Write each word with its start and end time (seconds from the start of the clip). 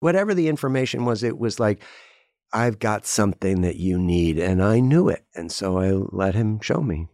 Whatever 0.00 0.32
the 0.32 0.48
information 0.48 1.04
was, 1.04 1.22
it 1.22 1.38
was 1.38 1.58
like, 1.58 1.82
I've 2.52 2.78
got 2.78 3.04
something 3.04 3.62
that 3.62 3.76
you 3.76 3.98
need. 3.98 4.38
And 4.38 4.62
I 4.62 4.80
knew 4.80 5.08
it. 5.08 5.24
And 5.34 5.50
so 5.50 5.78
I 5.78 5.90
let 5.90 6.34
him 6.34 6.60
show 6.60 6.80
me. 6.80 7.08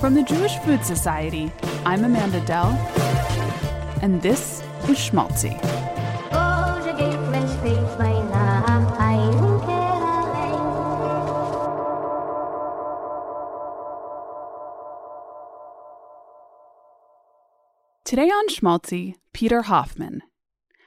From 0.00 0.14
the 0.14 0.22
Jewish 0.22 0.56
Food 0.58 0.84
Society, 0.84 1.50
I'm 1.84 2.04
Amanda 2.04 2.44
Dell, 2.44 2.72
and 4.02 4.20
this 4.20 4.62
is 4.88 4.98
Schmaltzy. 4.98 5.95
Today 18.06 18.28
on 18.28 18.48
Schmaltzy, 18.48 19.16
Peter 19.32 19.62
Hoffman. 19.62 20.22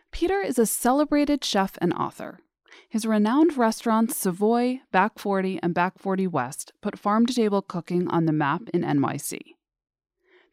Peter 0.09 0.39
is 0.39 0.57
a 0.57 0.65
celebrated 0.65 1.43
chef 1.43 1.77
and 1.81 1.91
author. 1.91 2.39
His 2.87 3.05
renowned 3.05 3.57
restaurants 3.57 4.15
Savoy, 4.15 4.79
Back 4.93 5.19
40, 5.19 5.59
and 5.61 5.73
Back 5.73 5.99
40 5.99 6.27
West 6.27 6.71
put 6.81 6.97
farm 6.97 7.25
to 7.25 7.33
table 7.33 7.61
cooking 7.61 8.07
on 8.07 8.25
the 8.25 8.31
map 8.31 8.61
in 8.73 8.83
NYC. 8.83 9.37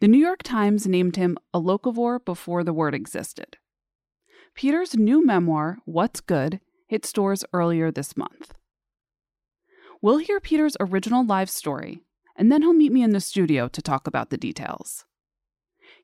The 0.01 0.09
New 0.09 0.19
York 0.19 0.43
Times 0.43 0.88
named 0.88 1.15
him 1.15 1.38
a 1.55 1.60
locavore 1.60 2.24
before 2.24 2.65
the 2.65 2.73
word 2.73 2.96
existed. 2.96 3.59
Peter's 4.57 4.96
new 4.96 5.24
memoir, 5.24 5.79
What's 5.85 6.21
Good, 6.21 6.59
hit 6.88 7.07
stores 7.07 7.45
earlier 7.52 7.93
this 7.93 8.16
month. 8.16 8.55
We'll 10.02 10.19
hear 10.19 10.41
Peter's 10.41 10.77
original 10.80 11.24
live 11.24 11.48
story, 11.48 12.01
and 12.35 12.51
then 12.51 12.62
he'll 12.62 12.73
meet 12.73 12.91
me 12.91 13.04
in 13.04 13.13
the 13.13 13.21
studio 13.21 13.69
to 13.69 13.80
talk 13.80 14.09
about 14.09 14.30
the 14.30 14.37
details. 14.37 15.04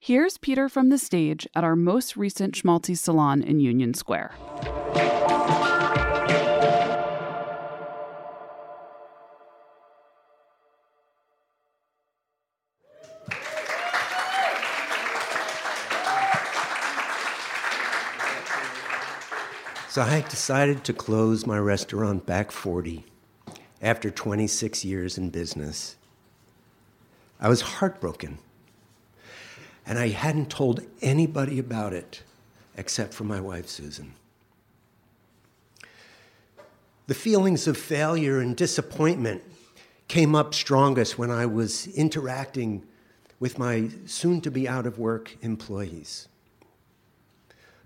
Here's 0.05 0.37
Peter 0.37 0.69
from 0.69 0.89
the 0.89 0.99
stage 0.99 1.47
at 1.55 1.63
our 1.63 1.77
most 1.77 2.17
recent 2.17 2.55
Schmaltzy 2.55 2.99
salon 2.99 3.41
in 3.41 3.61
Union 3.61 3.95
Square. 3.95 4.33
So 19.89 20.03
I 20.03 20.25
decided 20.29 20.83
to 20.83 20.93
close 20.93 21.47
my 21.47 21.59
restaurant 21.59 22.27
back 22.27 22.51
40 22.51 23.05
after 23.81 24.11
26 24.11 24.85
years 24.85 25.17
in 25.17 25.31
business. 25.31 25.95
I 27.39 27.49
was 27.49 27.61
heartbroken. 27.61 28.39
And 29.87 29.99
I 29.99 30.09
hadn't 30.09 30.51
told 30.51 30.81
anybody 31.01 31.59
about 31.59 31.93
it 31.93 32.23
except 32.77 33.13
for 33.13 33.25
my 33.25 33.41
wife, 33.41 33.69
Susan. 33.69 34.15
The 37.07 37.15
feelings 37.15 37.67
of 37.67 37.77
failure 37.77 38.41
and 38.41 38.57
disappointment 38.57 39.43
came 40.09 40.35
up 40.35 40.55
strongest 40.55 41.19
when 41.19 41.31
I 41.31 41.47
was 41.47 41.89
interacting 41.89 42.85
with 43.41 43.59
my 43.59 43.91
soon 44.07 44.41
to 44.43 44.51
be 44.51 44.69
out 44.69 44.87
of 44.87 44.99
work 44.99 45.37
employees. 45.43 46.29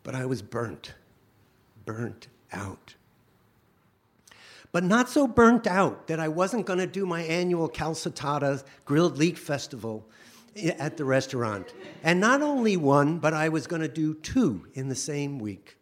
But 0.02 0.14
I 0.14 0.26
was 0.26 0.42
burnt 0.42 0.92
burnt 1.86 2.26
out. 2.52 2.94
But 4.72 4.84
not 4.84 5.08
so 5.08 5.26
burnt 5.26 5.66
out 5.66 6.08
that 6.08 6.20
I 6.20 6.28
wasn't 6.28 6.66
going 6.66 6.80
to 6.80 6.86
do 6.86 7.06
my 7.06 7.22
annual 7.22 7.70
calçotada 7.70 8.62
grilled 8.84 9.16
leek 9.16 9.38
festival 9.38 10.04
at 10.78 10.96
the 10.96 11.04
restaurant. 11.04 11.74
And 12.02 12.20
not 12.20 12.42
only 12.42 12.76
one, 12.76 13.18
but 13.18 13.34
I 13.34 13.48
was 13.48 13.66
going 13.66 13.82
to 13.82 13.88
do 13.88 14.14
two 14.14 14.66
in 14.74 14.88
the 14.88 14.94
same 14.94 15.38
week. 15.38 15.76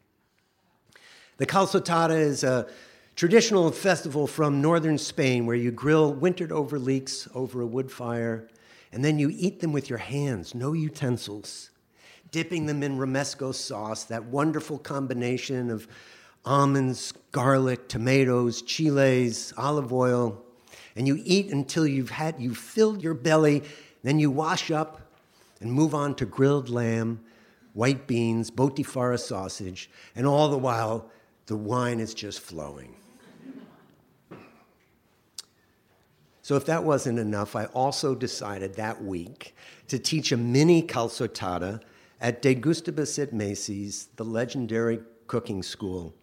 The 1.37 1.47
calçotada 1.47 2.19
is 2.19 2.45
a 2.45 2.69
traditional 3.17 3.71
festival 3.71 4.27
from 4.27 4.61
northern 4.61 4.99
Spain 4.99 5.47
where 5.47 5.57
you 5.57 5.71
grill 5.71 6.13
wintered 6.13 6.53
over 6.53 6.79
leeks 6.79 7.29
over 7.35 7.61
a 7.61 7.67
wood 7.67 7.91
fire, 7.91 8.49
and 8.93 9.05
then 9.05 9.19
you 9.19 9.31
eat 9.33 9.61
them 9.61 9.73
with 9.73 9.89
your 9.89 9.99
hands, 9.99 10.55
no 10.55 10.73
utensils 10.73 11.71
dipping 12.35 12.67
them 12.67 12.83
in 12.83 12.99
romesco 12.99 13.55
sauce, 13.55 14.03
that 14.03 14.25
wonderful 14.25 14.77
combination 14.77 15.71
of 15.71 15.87
almonds, 16.45 17.13
garlic, 17.31 17.89
tomatoes, 17.89 18.61
chiles, 18.63 19.55
olive 19.57 19.93
oil, 19.93 20.43
and 20.97 21.07
you 21.07 21.23
eat 21.25 21.53
until 21.53 21.87
you've 21.87 22.11
had 22.11 22.35
you've 22.41 22.59
filled 22.59 23.01
your 23.01 23.15
belly, 23.15 23.63
then 24.05 24.19
you 24.19 24.31
wash 24.31 24.71
up 24.71 25.01
and 25.61 25.73
move 25.73 25.95
on 25.95 26.15
to 26.15 26.27
grilled 26.27 26.69
lamb, 26.69 27.21
white 27.73 28.07
beans, 28.07 28.51
botifarra 28.51 29.19
sausage, 29.19 29.91
and 30.15 30.27
all 30.27 30.49
the 30.49 30.59
while 30.59 31.11
the 31.47 31.57
wine 31.57 31.99
is 31.99 32.15
just 32.15 32.39
flowing. 32.39 32.95
So, 36.43 36.57
if 36.57 36.67
that 36.67 36.85
wasn't 36.85 37.19
enough, 37.19 37.57
I 37.57 37.65
also 37.67 38.15
decided 38.15 38.75
that 38.75 39.03
week 39.03 39.57
to 39.89 39.99
teach 39.99 40.31
a 40.31 40.37
mini 40.37 40.83
calçotada 40.83 41.81
at 42.21 42.43
De 42.43 42.55
Gustibus 42.55 43.19
at 43.19 43.33
Macy's, 43.33 44.09
the 44.17 44.25
legendary 44.25 45.01
cooking 45.27 45.63
school, 45.63 46.15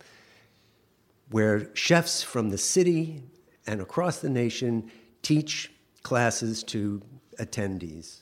where 1.31 1.73
chefs 1.73 2.21
from 2.21 2.51
the 2.51 2.57
city 2.59 3.23
and 3.65 3.81
across 3.81 4.19
the 4.19 4.29
nation 4.29 4.91
teach 5.23 5.71
classes 6.03 6.61
to 6.65 7.01
attendees. 7.39 8.21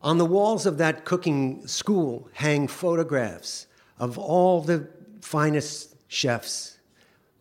On 0.00 0.18
the 0.18 0.24
walls 0.24 0.64
of 0.66 0.78
that 0.78 1.04
cooking 1.04 1.66
school 1.66 2.28
hang 2.34 2.68
photographs 2.68 3.66
of 3.98 4.16
all 4.16 4.60
the 4.60 4.88
finest 5.20 5.96
chefs 6.06 6.78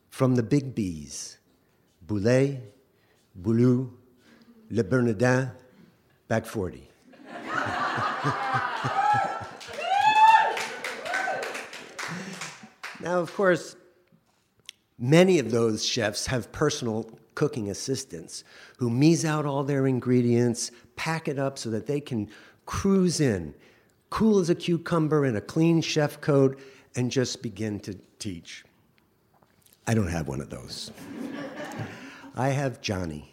from 0.09 0.35
the 0.35 0.43
big 0.43 0.73
B's 0.73 1.37
Bouley, 2.05 2.59
Boulud, 3.39 3.91
Le 4.71 4.83
Bernardin, 4.83 5.51
back 6.27 6.45
40. 6.45 6.89
now, 12.99 13.19
of 13.19 13.33
course, 13.35 13.75
many 14.97 15.37
of 15.39 15.51
those 15.51 15.85
chefs 15.85 16.27
have 16.27 16.51
personal 16.51 17.09
cooking 17.37 17.69
assistants 17.69 18.43
who 18.77 18.89
mise 18.89 19.23
out 19.23 19.45
all 19.45 19.63
their 19.63 19.85
ingredients, 19.85 20.71
pack 20.95 21.27
it 21.27 21.37
up 21.37 21.57
so 21.57 21.69
that 21.69 21.85
they 21.85 22.01
can 22.01 22.27
cruise 22.65 23.21
in, 23.21 23.53
cool 24.09 24.39
as 24.39 24.49
a 24.49 24.55
cucumber 24.55 25.23
in 25.23 25.35
a 25.35 25.41
clean 25.41 25.79
chef 25.79 26.19
coat, 26.19 26.59
and 26.95 27.11
just 27.11 27.43
begin 27.43 27.79
to 27.79 27.93
teach. 28.17 28.65
I 29.85 29.93
don't 29.93 30.09
have 30.09 30.27
one 30.27 30.41
of 30.41 30.49
those. 30.49 30.91
I 32.35 32.49
have 32.49 32.81
Johnny. 32.81 33.31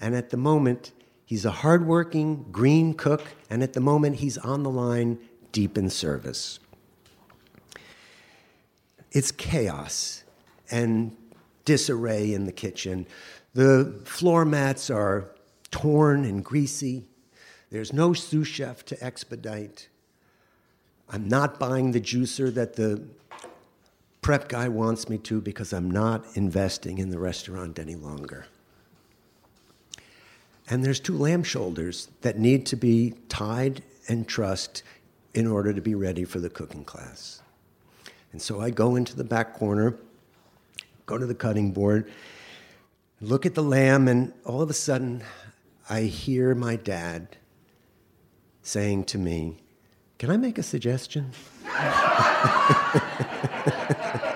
And 0.00 0.14
at 0.16 0.30
the 0.30 0.36
moment, 0.36 0.92
He's 1.30 1.44
a 1.44 1.52
hardworking 1.52 2.46
green 2.50 2.92
cook, 2.92 3.22
and 3.48 3.62
at 3.62 3.72
the 3.72 3.80
moment, 3.80 4.16
he's 4.16 4.36
on 4.36 4.64
the 4.64 4.68
line 4.68 5.16
deep 5.52 5.78
in 5.78 5.88
service. 5.88 6.58
It's 9.12 9.30
chaos 9.30 10.24
and 10.72 11.16
disarray 11.64 12.32
in 12.32 12.46
the 12.46 12.52
kitchen. 12.52 13.06
The 13.54 14.00
floor 14.04 14.44
mats 14.44 14.90
are 14.90 15.30
torn 15.70 16.24
and 16.24 16.44
greasy. 16.44 17.04
There's 17.70 17.92
no 17.92 18.12
sous 18.12 18.46
chef 18.46 18.84
to 18.86 19.04
expedite. 19.04 19.88
I'm 21.08 21.28
not 21.28 21.58
buying 21.58 21.92
the 21.92 22.00
juicer 22.00 22.52
that 22.54 22.76
the 22.76 23.02
prep 24.22 24.48
guy 24.48 24.68
wants 24.68 25.08
me 25.08 25.18
to 25.18 25.40
because 25.40 25.72
I'm 25.72 25.90
not 25.90 26.24
investing 26.34 26.98
in 26.98 27.10
the 27.10 27.18
restaurant 27.18 27.78
any 27.78 27.96
longer. 27.96 28.46
And 30.68 30.84
there's 30.84 31.00
two 31.00 31.18
lamb 31.18 31.42
shoulders 31.42 32.08
that 32.20 32.38
need 32.38 32.64
to 32.66 32.76
be 32.76 33.14
tied 33.28 33.82
and 34.08 34.28
trussed 34.28 34.84
in 35.34 35.46
order 35.46 35.72
to 35.72 35.80
be 35.80 35.94
ready 35.94 36.24
for 36.24 36.38
the 36.38 36.50
cooking 36.50 36.84
class. 36.84 37.42
And 38.32 38.40
so 38.40 38.60
I 38.60 38.70
go 38.70 38.94
into 38.94 39.16
the 39.16 39.24
back 39.24 39.54
corner, 39.54 39.96
go 41.10 41.18
to 41.18 41.26
the 41.26 41.34
cutting 41.34 41.72
board, 41.72 42.08
look 43.20 43.44
at 43.44 43.56
the 43.56 43.64
lamb, 43.64 44.06
and 44.06 44.32
all 44.44 44.62
of 44.62 44.70
a 44.70 44.72
sudden 44.72 45.24
I 45.88 46.02
hear 46.02 46.54
my 46.54 46.76
dad 46.76 47.36
saying 48.62 49.06
to 49.06 49.18
me, 49.18 49.56
Can 50.18 50.30
I 50.30 50.36
make 50.36 50.56
a 50.56 50.62
suggestion? 50.62 51.32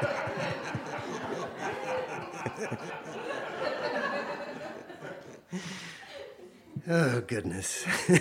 Oh, 6.87 7.23
goodness. 7.23 7.87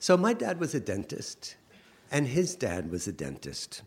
so, 0.00 0.16
my 0.16 0.32
dad 0.32 0.58
was 0.58 0.74
a 0.74 0.80
dentist, 0.80 1.54
and 2.10 2.26
his 2.26 2.56
dad 2.56 2.90
was 2.90 3.06
a 3.06 3.12
dentist. 3.12 3.82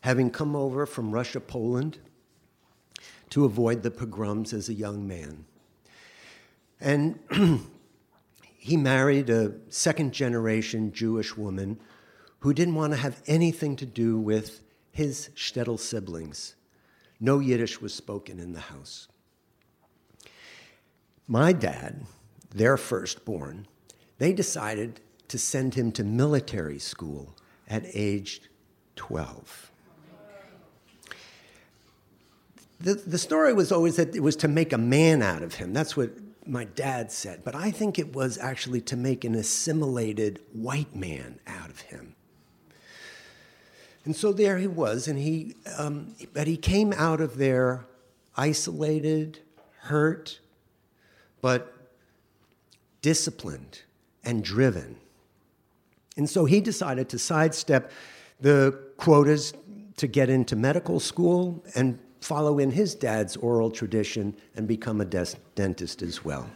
Having 0.00 0.30
come 0.30 0.56
over 0.56 0.86
from 0.86 1.12
Russia, 1.12 1.40
Poland 1.40 1.98
to 3.30 3.44
avoid 3.44 3.82
the 3.82 3.90
pogroms 3.90 4.52
as 4.52 4.68
a 4.68 4.74
young 4.74 5.06
man. 5.06 5.44
And 6.80 7.18
he 8.42 8.76
married 8.76 9.30
a 9.30 9.54
second 9.68 10.12
generation 10.12 10.92
Jewish 10.92 11.36
woman 11.36 11.78
who 12.40 12.52
didn't 12.52 12.74
want 12.74 12.92
to 12.92 12.98
have 12.98 13.22
anything 13.26 13.76
to 13.76 13.86
do 13.86 14.18
with 14.18 14.62
his 14.90 15.30
shtetl 15.36 15.78
siblings. 15.78 16.56
No 17.20 17.38
Yiddish 17.38 17.80
was 17.80 17.94
spoken 17.94 18.40
in 18.40 18.52
the 18.52 18.60
house. 18.60 19.08
My 21.28 21.52
dad, 21.52 22.06
their 22.52 22.76
firstborn, 22.76 23.68
they 24.18 24.32
decided 24.32 25.00
to 25.28 25.38
send 25.38 25.74
him 25.74 25.92
to 25.92 26.02
military 26.02 26.78
school 26.78 27.36
at 27.68 27.84
age 27.94 28.42
12. 28.96 29.69
The, 32.80 32.94
the 32.94 33.18
story 33.18 33.52
was 33.52 33.70
always 33.70 33.96
that 33.96 34.16
it 34.16 34.20
was 34.20 34.36
to 34.36 34.48
make 34.48 34.72
a 34.72 34.78
man 34.78 35.22
out 35.22 35.42
of 35.42 35.54
him. 35.54 35.72
That's 35.74 35.96
what 35.96 36.10
my 36.46 36.64
dad 36.64 37.12
said. 37.12 37.42
But 37.44 37.54
I 37.54 37.70
think 37.70 37.98
it 37.98 38.14
was 38.14 38.38
actually 38.38 38.80
to 38.82 38.96
make 38.96 39.24
an 39.24 39.34
assimilated 39.34 40.40
white 40.52 40.96
man 40.96 41.40
out 41.46 41.68
of 41.68 41.80
him. 41.82 42.14
And 44.06 44.16
so 44.16 44.32
there 44.32 44.56
he 44.56 44.66
was, 44.66 45.08
and 45.08 45.18
he, 45.18 45.54
um, 45.78 46.14
but 46.32 46.46
he 46.46 46.56
came 46.56 46.94
out 46.94 47.20
of 47.20 47.36
there 47.36 47.84
isolated, 48.34 49.40
hurt, 49.82 50.40
but 51.42 51.76
disciplined 53.02 53.82
and 54.24 54.42
driven. 54.42 54.96
And 56.16 56.28
so 56.28 56.46
he 56.46 56.62
decided 56.62 57.10
to 57.10 57.18
sidestep 57.18 57.92
the 58.40 58.78
quotas 58.96 59.52
to 59.98 60.06
get 60.06 60.30
into 60.30 60.56
medical 60.56 60.98
school 60.98 61.62
and 61.74 61.98
follow 62.20 62.58
in 62.58 62.70
his 62.70 62.94
dad's 62.94 63.36
oral 63.36 63.70
tradition 63.70 64.36
and 64.56 64.68
become 64.68 65.00
a 65.00 65.04
des- 65.04 65.36
dentist 65.54 66.02
as 66.02 66.24
well. 66.24 66.48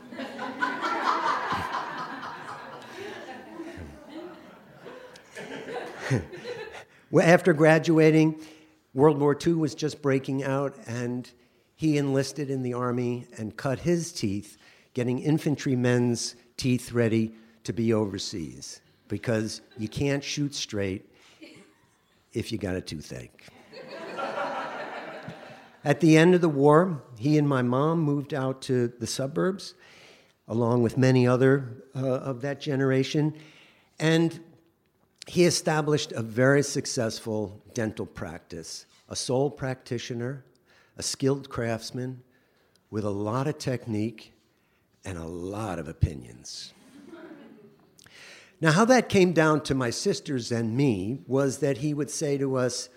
After 7.23 7.53
graduating, 7.53 8.41
World 8.93 9.19
War 9.19 9.37
II 9.45 9.55
was 9.55 9.75
just 9.75 10.03
breaking 10.03 10.45
out, 10.45 10.77
and 10.87 11.31
he 11.77 11.97
enlisted 11.97 12.51
in 12.51 12.63
the 12.63 12.75
army 12.75 13.27
and 13.39 13.57
cut 13.57 13.81
his 13.81 14.13
teeth, 14.13 14.57
getting 14.95 15.19
infantrymen's 15.19 16.37
teeth 16.57 16.93
ready 16.93 17.35
to 17.65 17.73
be 17.73 17.93
overseas 17.93 18.81
because 19.09 19.61
you 19.77 19.89
can't 19.89 20.23
shoot 20.23 20.55
straight 20.55 21.11
if 22.33 22.53
you 22.53 22.59
got 22.59 22.77
a 22.77 22.81
toothache. 22.81 23.47
At 25.85 26.01
the 26.01 26.17
end 26.17 26.35
of 26.35 26.41
the 26.41 26.49
war, 26.49 27.03
he 27.19 27.37
and 27.37 27.47
my 27.47 27.61
mom 27.61 28.01
moved 28.01 28.33
out 28.33 28.63
to 28.63 28.89
the 28.89 29.07
suburbs, 29.07 29.75
along 30.49 30.83
with 30.83 30.97
many 30.97 31.27
other 31.27 31.85
uh, 31.95 32.01
of 32.01 32.41
that 32.41 32.59
generation, 32.59 33.35
and 33.99 34.41
he 35.27 35.45
established 35.45 36.13
a 36.13 36.23
very 36.23 36.63
successful 36.63 37.63
dental 37.75 38.07
practice, 38.07 38.87
a 39.11 39.17
sole 39.17 39.51
practitioner, 39.51 40.45
a 40.97 41.03
skilled 41.03 41.51
craftsman 41.51 42.23
with 42.91 43.05
a 43.05 43.11
lot 43.11 43.47
of 43.47 43.59
technique 43.59 44.33
and 45.05 45.19
a 45.19 45.25
lot 45.25 45.79
of 45.79 45.87
opinions. 45.87 46.73
Now, 48.61 48.73
how 48.73 48.87
that 48.87 49.11
came 49.11 49.33
down 49.33 49.63
to 49.65 49.75
my 49.75 49.91
sisters 49.91 50.51
and 50.51 50.75
me 50.75 51.21
was 51.27 51.59
that 51.59 51.79
he 51.79 51.93
would 51.93 52.11
say 52.11 52.39
to 52.39 52.57
us, 52.57 52.89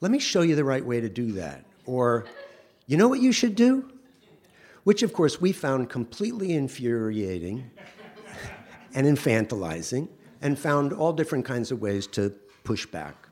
Let 0.00 0.10
me 0.10 0.18
show 0.18 0.40
you 0.40 0.54
the 0.54 0.64
right 0.64 0.84
way 0.84 1.00
to 1.00 1.08
do 1.10 1.32
that. 1.32 1.66
Or, 1.86 2.26
You 2.86 2.96
know 2.96 3.08
what 3.08 3.20
you 3.20 3.32
should 3.32 3.54
do? 3.54 3.90
Which, 4.84 5.02
of 5.02 5.12
course, 5.12 5.40
we 5.40 5.52
found 5.52 5.88
completely 5.88 6.52
infuriating 6.52 7.70
and 8.94 9.06
infantilizing 9.06 10.08
and 10.40 10.58
found 10.58 10.92
all 10.92 11.12
different 11.12 11.44
kinds 11.44 11.70
of 11.70 11.80
ways 11.80 12.06
to 12.08 12.30
push 12.64 12.86
back. 12.86 13.28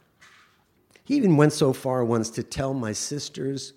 He 1.04 1.16
even 1.16 1.36
went 1.36 1.52
so 1.52 1.72
far 1.72 2.04
once 2.04 2.30
to 2.30 2.44
tell 2.44 2.72
my 2.72 2.92
sister's 2.92 3.72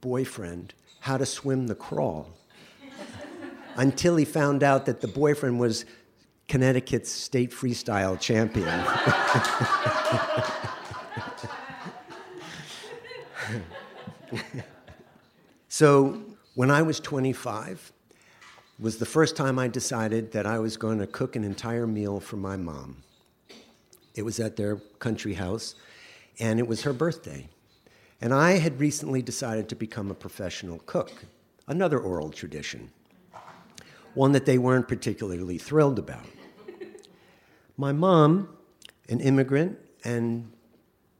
boyfriend 0.00 0.74
how 1.00 1.16
to 1.16 1.26
swim 1.26 1.68
the 1.68 1.74
crawl 1.74 2.36
until 3.76 4.16
he 4.16 4.24
found 4.24 4.62
out 4.62 4.86
that 4.86 5.00
the 5.00 5.08
boyfriend 5.08 5.60
was 5.60 5.84
Connecticut's 6.48 7.10
state 7.10 7.52
freestyle 7.52 8.18
champion. 8.18 8.66
so 15.72 16.20
when 16.54 16.70
I 16.70 16.82
was 16.82 17.00
25, 17.00 17.94
was 18.78 18.98
the 18.98 19.06
first 19.06 19.36
time 19.36 19.58
I 19.58 19.68
decided 19.68 20.32
that 20.32 20.44
I 20.44 20.58
was 20.58 20.76
going 20.76 20.98
to 20.98 21.06
cook 21.06 21.34
an 21.34 21.44
entire 21.44 21.86
meal 21.86 22.20
for 22.20 22.36
my 22.36 22.58
mom. 22.58 22.98
It 24.14 24.20
was 24.20 24.38
at 24.38 24.56
their 24.56 24.76
country 24.98 25.32
house, 25.32 25.74
and 26.38 26.58
it 26.58 26.68
was 26.68 26.82
her 26.82 26.92
birthday. 26.92 27.48
And 28.20 28.34
I 28.34 28.58
had 28.58 28.80
recently 28.80 29.22
decided 29.22 29.70
to 29.70 29.74
become 29.74 30.10
a 30.10 30.14
professional 30.14 30.78
cook, 30.84 31.10
another 31.66 31.98
oral 31.98 32.28
tradition, 32.28 32.90
one 34.12 34.32
that 34.32 34.44
they 34.44 34.58
weren't 34.58 34.88
particularly 34.88 35.56
thrilled 35.56 35.98
about. 35.98 36.26
My 37.78 37.92
mom, 37.92 38.58
an 39.08 39.20
immigrant 39.20 39.78
and 40.04 40.52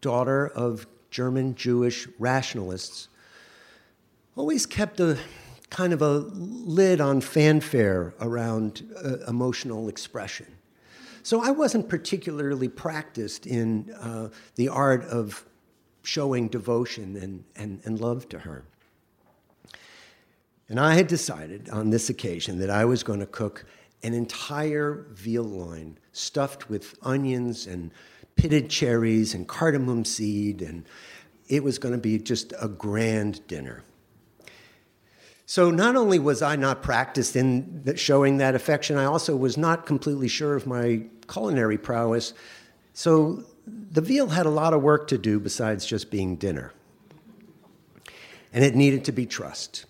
daughter 0.03 0.49
of 0.49 0.87
German 1.11 1.55
Jewish 1.55 2.07
rationalists, 2.19 3.09
always 4.37 4.67
kept 4.67 5.01
a 5.01 5.19
kind 5.71 5.93
of 5.93 6.03
a 6.03 6.19
lid 6.19 7.01
on 7.01 7.21
fanfare 7.21 8.15
around 8.21 8.83
uh, 9.03 9.19
emotional 9.29 9.89
expression. 9.89 10.47
So 11.23 11.43
I 11.43 11.51
wasn't 11.51 11.89
particularly 11.89 12.69
practiced 12.69 13.47
in 13.47 13.91
uh, 13.93 14.29
the 14.57 14.69
art 14.69 15.05
of 15.05 15.45
showing 16.03 16.49
devotion 16.49 17.17
and, 17.17 17.45
and, 17.57 17.81
and 17.85 18.01
love 18.01 18.29
to 18.31 18.41
her. 18.41 18.65
And 20.69 20.81
I 20.81 20.95
had 20.95 21.07
decided 21.07 21.69
on 21.71 21.91
this 21.91 22.09
occasion 22.09 22.59
that 22.59 22.71
I 22.71 22.85
was 22.85 23.03
going 23.03 23.21
to 23.21 23.27
cook 23.27 23.65
an 24.03 24.15
entire 24.15 25.07
veal 25.11 25.45
loin 25.45 25.97
stuffed 26.13 26.69
with 26.69 26.95
onions 27.03 27.67
and 27.67 27.93
pitted 28.37 28.69
cherries 28.69 29.35
and 29.35 29.47
cardamom 29.47 30.05
seed, 30.05 30.63
and 30.63 30.85
it 31.49 31.63
was 31.63 31.79
going 31.79 31.93
to 31.95 32.01
be 32.01 32.19
just 32.19 32.53
a 32.61 32.69
grand 32.69 33.47
dinner. 33.47 33.85
So 35.47 35.71
not 35.71 35.97
only 35.97 36.19
was 36.19 36.41
I 36.41 36.57
not 36.57 36.83
practiced 36.83 37.37
in 37.37 37.83
showing 37.97 38.39
that 38.39 38.55
affection, 38.55 38.97
I 38.97 39.05
also 39.05 39.37
was 39.37 39.57
not 39.57 39.87
completely 39.87 40.29
sure 40.29 40.55
of 40.55 40.67
my 40.67 41.03
culinary 41.29 41.79
prowess. 41.79 42.33
So 42.95 43.45
the 43.67 44.01
veal 44.01 44.29
had 44.29 44.47
a 44.47 44.51
lot 44.51 44.73
of 44.73 44.83
work 44.83 45.09
to 45.09 45.19
do 45.19 45.41
besides 45.41 45.85
just 45.85 46.11
being 46.11 46.37
dinner. 46.37 46.73
And 48.53 48.65
it 48.65 48.75
needed 48.75 49.05
to 49.07 49.13
be 49.13 49.27
trussed. 49.27 49.87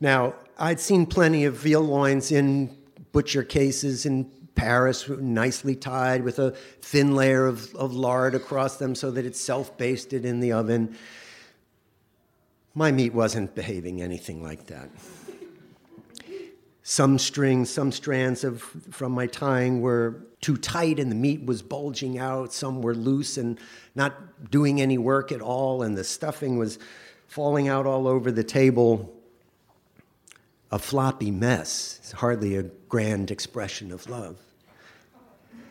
Now, 0.00 0.34
I'd 0.58 0.80
seen 0.80 1.06
plenty 1.06 1.44
of 1.44 1.56
veal 1.56 1.82
loins 1.82 2.32
in 2.32 2.76
butcher 3.12 3.42
cases 3.42 4.06
in 4.06 4.30
Paris, 4.54 5.08
nicely 5.08 5.74
tied 5.74 6.22
with 6.22 6.38
a 6.38 6.50
thin 6.82 7.14
layer 7.14 7.46
of, 7.46 7.74
of 7.74 7.94
lard 7.94 8.34
across 8.34 8.76
them 8.76 8.94
so 8.94 9.10
that 9.10 9.24
it's 9.24 9.40
self 9.40 9.76
basted 9.78 10.24
in 10.24 10.40
the 10.40 10.52
oven. 10.52 10.96
My 12.74 12.92
meat 12.92 13.12
wasn't 13.12 13.54
behaving 13.54 14.00
anything 14.00 14.42
like 14.42 14.66
that. 14.66 14.90
Some 16.82 17.18
strings, 17.18 17.68
some 17.68 17.92
strands 17.92 18.44
of, 18.44 18.62
from 18.90 19.12
my 19.12 19.26
tying 19.26 19.80
were 19.80 20.22
too 20.40 20.56
tight 20.56 20.98
and 20.98 21.10
the 21.10 21.16
meat 21.16 21.44
was 21.44 21.62
bulging 21.62 22.18
out. 22.18 22.52
Some 22.52 22.80
were 22.80 22.94
loose 22.94 23.36
and 23.36 23.58
not 23.94 24.50
doing 24.50 24.80
any 24.80 24.98
work 24.98 25.30
at 25.30 25.40
all, 25.40 25.82
and 25.82 25.96
the 25.96 26.04
stuffing 26.04 26.58
was 26.58 26.78
falling 27.26 27.68
out 27.68 27.86
all 27.86 28.08
over 28.08 28.32
the 28.32 28.44
table. 28.44 29.14
A 30.72 30.78
floppy 30.78 31.30
mess. 31.30 31.98
It's 32.02 32.12
hardly 32.12 32.56
a 32.56 32.62
grand 32.88 33.30
expression 33.30 33.92
of 33.92 34.08
love. 34.08 34.36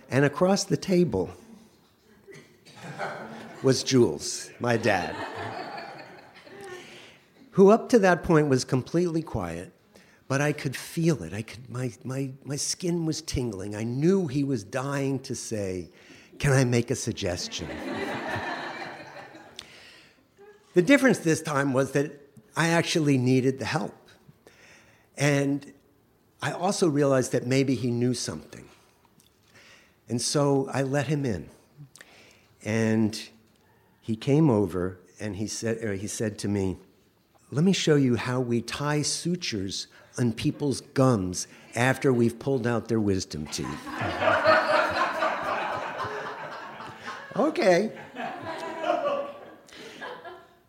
And 0.10 0.26
across 0.26 0.66
the 0.66 0.78
table 0.78 1.32
was 3.64 3.84
Jules, 3.84 4.50
my 4.60 4.78
dad 4.78 5.16
who 7.52 7.70
up 7.70 7.90
to 7.90 8.00
that 8.00 8.24
point 8.24 8.48
was 8.48 8.64
completely 8.64 9.22
quiet, 9.22 9.74
but 10.28 10.42
I 10.42 10.54
could 10.54 10.76
feel 10.76 11.24
it. 11.24 11.34
I 11.34 11.42
could, 11.42 11.70
my, 11.70 11.92
my, 12.04 12.32
my 12.44 12.56
skin 12.56 13.06
was 13.06 13.22
tingling. 13.22 13.76
I 13.76 13.84
knew 13.84 14.28
he 14.28 14.44
was 14.44 14.64
dying 14.64 15.20
to 15.22 15.36
say, 15.36 15.90
Can 16.38 16.54
I 16.54 16.64
make 16.64 16.92
a 16.92 16.96
suggestion? 16.96 17.68
the 20.74 20.82
difference 20.82 21.20
this 21.20 21.42
time 21.42 21.74
was 21.74 21.92
that 21.94 22.12
I 22.56 22.70
actually 22.70 23.18
needed 23.18 23.60
the 23.60 23.66
help. 23.66 23.96
And 25.18 25.74
I 26.42 26.52
also 26.52 26.88
realized 26.88 27.32
that 27.34 27.46
maybe 27.46 27.76
he 27.76 27.92
knew 27.92 28.14
something. 28.14 28.66
And 30.08 30.22
so 30.22 30.70
I 30.72 30.84
let 30.84 31.08
him 31.08 31.26
in. 31.26 31.50
And 32.64 33.22
he 34.02 34.16
came 34.16 34.50
over 34.50 35.00
and 35.20 35.36
he 35.36 35.48
said, 35.48 36.00
he 36.00 36.08
said 36.08 36.38
to 36.40 36.48
me, 36.48 36.78
Let 37.52 37.66
me 37.66 37.74
show 37.74 37.96
you 37.96 38.16
how 38.16 38.40
we 38.40 38.62
tie 38.62 39.02
sutures 39.02 39.88
on 40.20 40.34
people's 40.34 40.82
gums 40.82 41.48
after 41.76 42.14
we've 42.14 42.38
pulled 42.38 42.68
out 42.68 42.88
their 42.88 43.00
wisdom 43.00 43.48
teeth. 43.48 43.66
okay. 47.36 47.92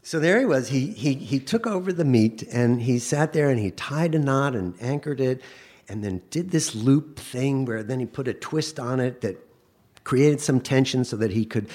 So 0.03 0.19
there 0.19 0.41
he 0.41 0.47
was. 0.47 0.71
He, 0.71 0.87
he, 0.87 1.15
he 1.15 1.39
took 1.39 1.67
over 1.67 1.93
the 1.93 2.05
meat 2.05 2.45
and 2.51 2.81
he 2.81 2.99
sat 2.99 3.35
there 3.35 3.51
and 3.51 3.61
he 3.61 3.71
tied 3.71 4.15
a 4.15 4.19
knot 4.19 4.57
and 4.57 4.75
anchored 4.81 5.21
it 5.21 5.43
and 5.87 6.03
then 6.03 6.23
did 6.31 6.51
this 6.51 6.75
loop 6.75 7.19
thing 7.19 7.67
where 7.67 7.83
then 7.83 8.01
he 8.01 8.07
put 8.07 8.27
a 8.27 8.33
twist 8.33 8.81
on 8.81 9.01
it 9.01 9.21
that 9.21 9.37
created 10.05 10.41
some 10.41 10.61
tension 10.61 11.05
so 11.05 11.17
that 11.17 11.31
he 11.31 11.45
could 11.45 11.69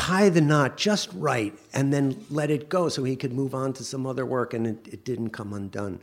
tie 0.00 0.30
the 0.30 0.40
knot 0.40 0.78
just 0.78 1.10
right 1.12 1.52
and 1.74 1.92
then 1.92 2.24
let 2.30 2.50
it 2.50 2.70
go 2.70 2.88
so 2.88 3.04
he 3.04 3.14
could 3.14 3.34
move 3.34 3.54
on 3.54 3.70
to 3.70 3.84
some 3.84 4.06
other 4.06 4.24
work 4.24 4.54
and 4.54 4.66
it, 4.66 4.88
it 4.90 5.04
didn't 5.04 5.28
come 5.28 5.52
undone. 5.52 6.00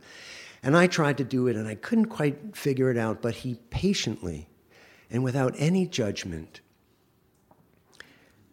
And 0.62 0.76
I 0.76 0.86
tried 0.86 1.18
to 1.18 1.24
do 1.24 1.48
it 1.48 1.56
and 1.56 1.66
I 1.66 1.74
couldn't 1.74 2.06
quite 2.06 2.56
figure 2.56 2.92
it 2.92 2.96
out, 2.96 3.20
but 3.20 3.34
he 3.34 3.56
patiently 3.70 4.48
and 5.10 5.24
without 5.24 5.52
any 5.58 5.84
judgment 5.84 6.60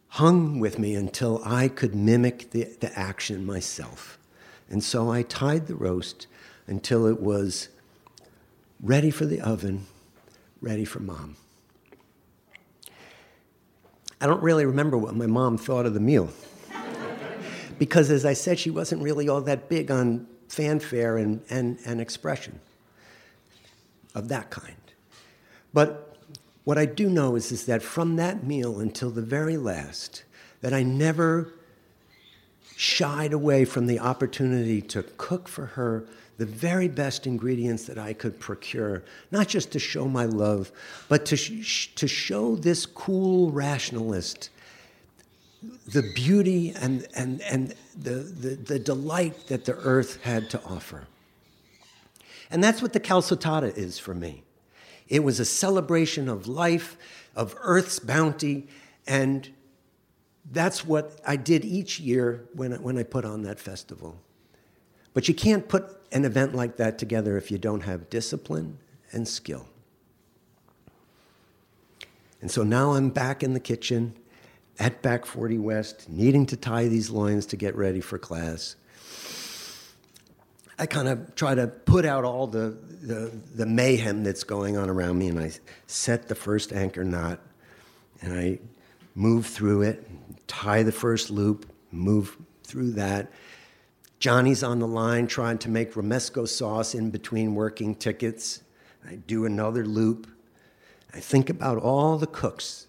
hung 0.07 0.59
with 0.59 0.79
me 0.79 0.95
until 0.95 1.39
I 1.45 1.67
could 1.67 1.93
mimic 1.93 2.49
the, 2.49 2.63
the 2.79 2.97
action 2.97 3.45
myself. 3.45 4.17
And 4.67 4.83
so 4.83 5.11
I 5.11 5.21
tied 5.21 5.67
the 5.67 5.75
roast 5.75 6.25
until 6.65 7.05
it 7.05 7.19
was 7.19 7.69
ready 8.81 9.11
for 9.11 9.27
the 9.27 9.41
oven, 9.41 9.85
ready 10.59 10.85
for 10.85 11.01
mom. 11.01 11.35
I 14.21 14.27
don't 14.27 14.41
really 14.41 14.65
remember 14.65 14.97
what 14.97 15.15
my 15.15 15.27
mom 15.27 15.57
thought 15.57 15.85
of 15.85 15.93
the 15.93 15.99
meal. 15.99 16.29
because, 17.77 18.09
as 18.09 18.25
I 18.25 18.33
said, 18.33 18.59
she 18.59 18.69
wasn't 18.69 19.01
really 19.01 19.27
all 19.27 19.41
that 19.41 19.67
big 19.69 19.91
on 19.91 20.27
fanfare 20.47 21.17
and, 21.17 21.41
and, 21.49 21.77
and 21.85 21.99
expression 21.99 22.59
of 24.13 24.29
that 24.29 24.49
kind. 24.49 24.75
But 25.73 26.17
what 26.63 26.77
I 26.77 26.85
do 26.85 27.09
know 27.09 27.35
is, 27.35 27.51
is 27.51 27.65
that 27.65 27.83
from 27.83 28.15
that 28.15 28.43
meal 28.43 28.79
until 28.79 29.11
the 29.11 29.21
very 29.21 29.57
last, 29.57 30.23
that 30.61 30.73
I 30.73 30.83
never 30.83 31.53
shied 32.75 33.33
away 33.33 33.65
from 33.65 33.87
the 33.87 33.99
opportunity 33.99 34.81
to 34.81 35.03
cook 35.17 35.47
for 35.47 35.65
her 35.65 36.05
the 36.37 36.45
very 36.45 36.89
best 36.89 37.25
ingredients 37.25 37.85
that 37.85 37.97
I 37.97 38.11
could 38.11 38.39
procure, 38.39 39.03
not 39.31 39.47
just 39.47 39.71
to 39.71 39.79
show 39.79 40.07
my 40.07 40.25
love, 40.25 40.71
but 41.07 41.25
to, 41.27 41.37
sh- 41.37 41.91
to 41.95 42.07
show 42.07 42.55
this 42.55 42.85
cool 42.85 43.51
rationalist 43.51 44.49
the 45.87 46.03
beauty 46.13 46.73
and, 46.79 47.07
and, 47.15 47.41
and 47.41 47.73
the, 47.97 48.11
the, 48.11 48.55
the 48.55 48.79
delight 48.79 49.47
that 49.47 49.65
the 49.65 49.73
earth 49.73 50.21
had 50.23 50.49
to 50.51 50.63
offer. 50.63 51.07
And 52.51 52.63
that's 52.63 52.81
what 52.81 52.93
the 52.93 52.99
calçotada 52.99 53.75
is 53.75 53.97
for 53.97 54.13
me. 54.13 54.43
It 55.07 55.23
was 55.23 55.39
a 55.39 55.45
celebration 55.45 56.29
of 56.29 56.47
life, 56.47 56.97
of 57.35 57.55
Earth's 57.61 57.99
bounty, 57.99 58.67
and 59.07 59.49
that's 60.51 60.85
what 60.85 61.19
I 61.25 61.35
did 61.35 61.65
each 61.65 61.99
year 61.99 62.45
when, 62.53 62.71
when 62.83 62.97
I 62.97 63.03
put 63.03 63.25
on 63.25 63.43
that 63.43 63.59
festival. 63.59 64.17
But 65.13 65.27
you 65.27 65.33
can't 65.33 65.67
put 65.67 65.85
an 66.11 66.25
event 66.25 66.53
like 66.53 66.77
that 66.77 66.97
together 66.97 67.37
if 67.37 67.49
you 67.49 67.57
don't 67.57 67.81
have 67.81 68.09
discipline 68.09 68.77
and 69.11 69.27
skill. 69.27 69.67
And 72.41 72.51
so 72.51 72.63
now 72.63 72.93
I'm 72.93 73.09
back 73.09 73.41
in 73.41 73.53
the 73.53 73.59
kitchen 73.59 74.13
at 74.77 75.01
Back 75.01 75.25
40 75.25 75.57
West, 75.57 76.09
needing 76.09 76.45
to 76.47 76.57
tie 76.57 76.87
these 76.87 77.09
loins 77.09 77.45
to 77.47 77.55
get 77.55 77.75
ready 77.75 78.01
for 78.01 78.19
class. 78.19 78.75
I 80.77 80.85
kind 80.85 81.07
of 81.07 81.35
try 81.35 81.55
to 81.55 81.67
put 81.67 82.05
out 82.05 82.25
all 82.25 82.47
the, 82.47 82.77
the, 83.01 83.31
the, 83.55 83.65
mayhem 83.65 84.23
that's 84.23 84.43
going 84.43 84.77
on 84.77 84.89
around 84.89 85.17
me, 85.17 85.29
and 85.29 85.39
I 85.39 85.51
set 85.87 86.27
the 86.27 86.35
first 86.35 86.73
anchor 86.73 87.05
knot, 87.05 87.39
and 88.21 88.33
I 88.33 88.59
move 89.15 89.47
through 89.47 89.81
it, 89.83 90.07
tie 90.47 90.83
the 90.83 90.91
first 90.91 91.31
loop, 91.31 91.65
move 91.91 92.37
through 92.63 92.91
that. 92.91 93.31
Johnny's 94.19 94.63
on 94.63 94.79
the 94.79 94.87
line 94.87 95.27
trying 95.27 95.57
to 95.59 95.69
make 95.69 95.93
romesco 95.93 96.47
sauce 96.47 96.93
in 96.93 97.09
between 97.09 97.55
working 97.55 97.95
tickets. 97.95 98.61
I 99.07 99.15
do 99.15 99.45
another 99.45 99.85
loop. 99.85 100.27
I 101.13 101.19
think 101.19 101.49
about 101.49 101.77
all 101.77 102.17
the 102.17 102.27
cooks 102.27 102.87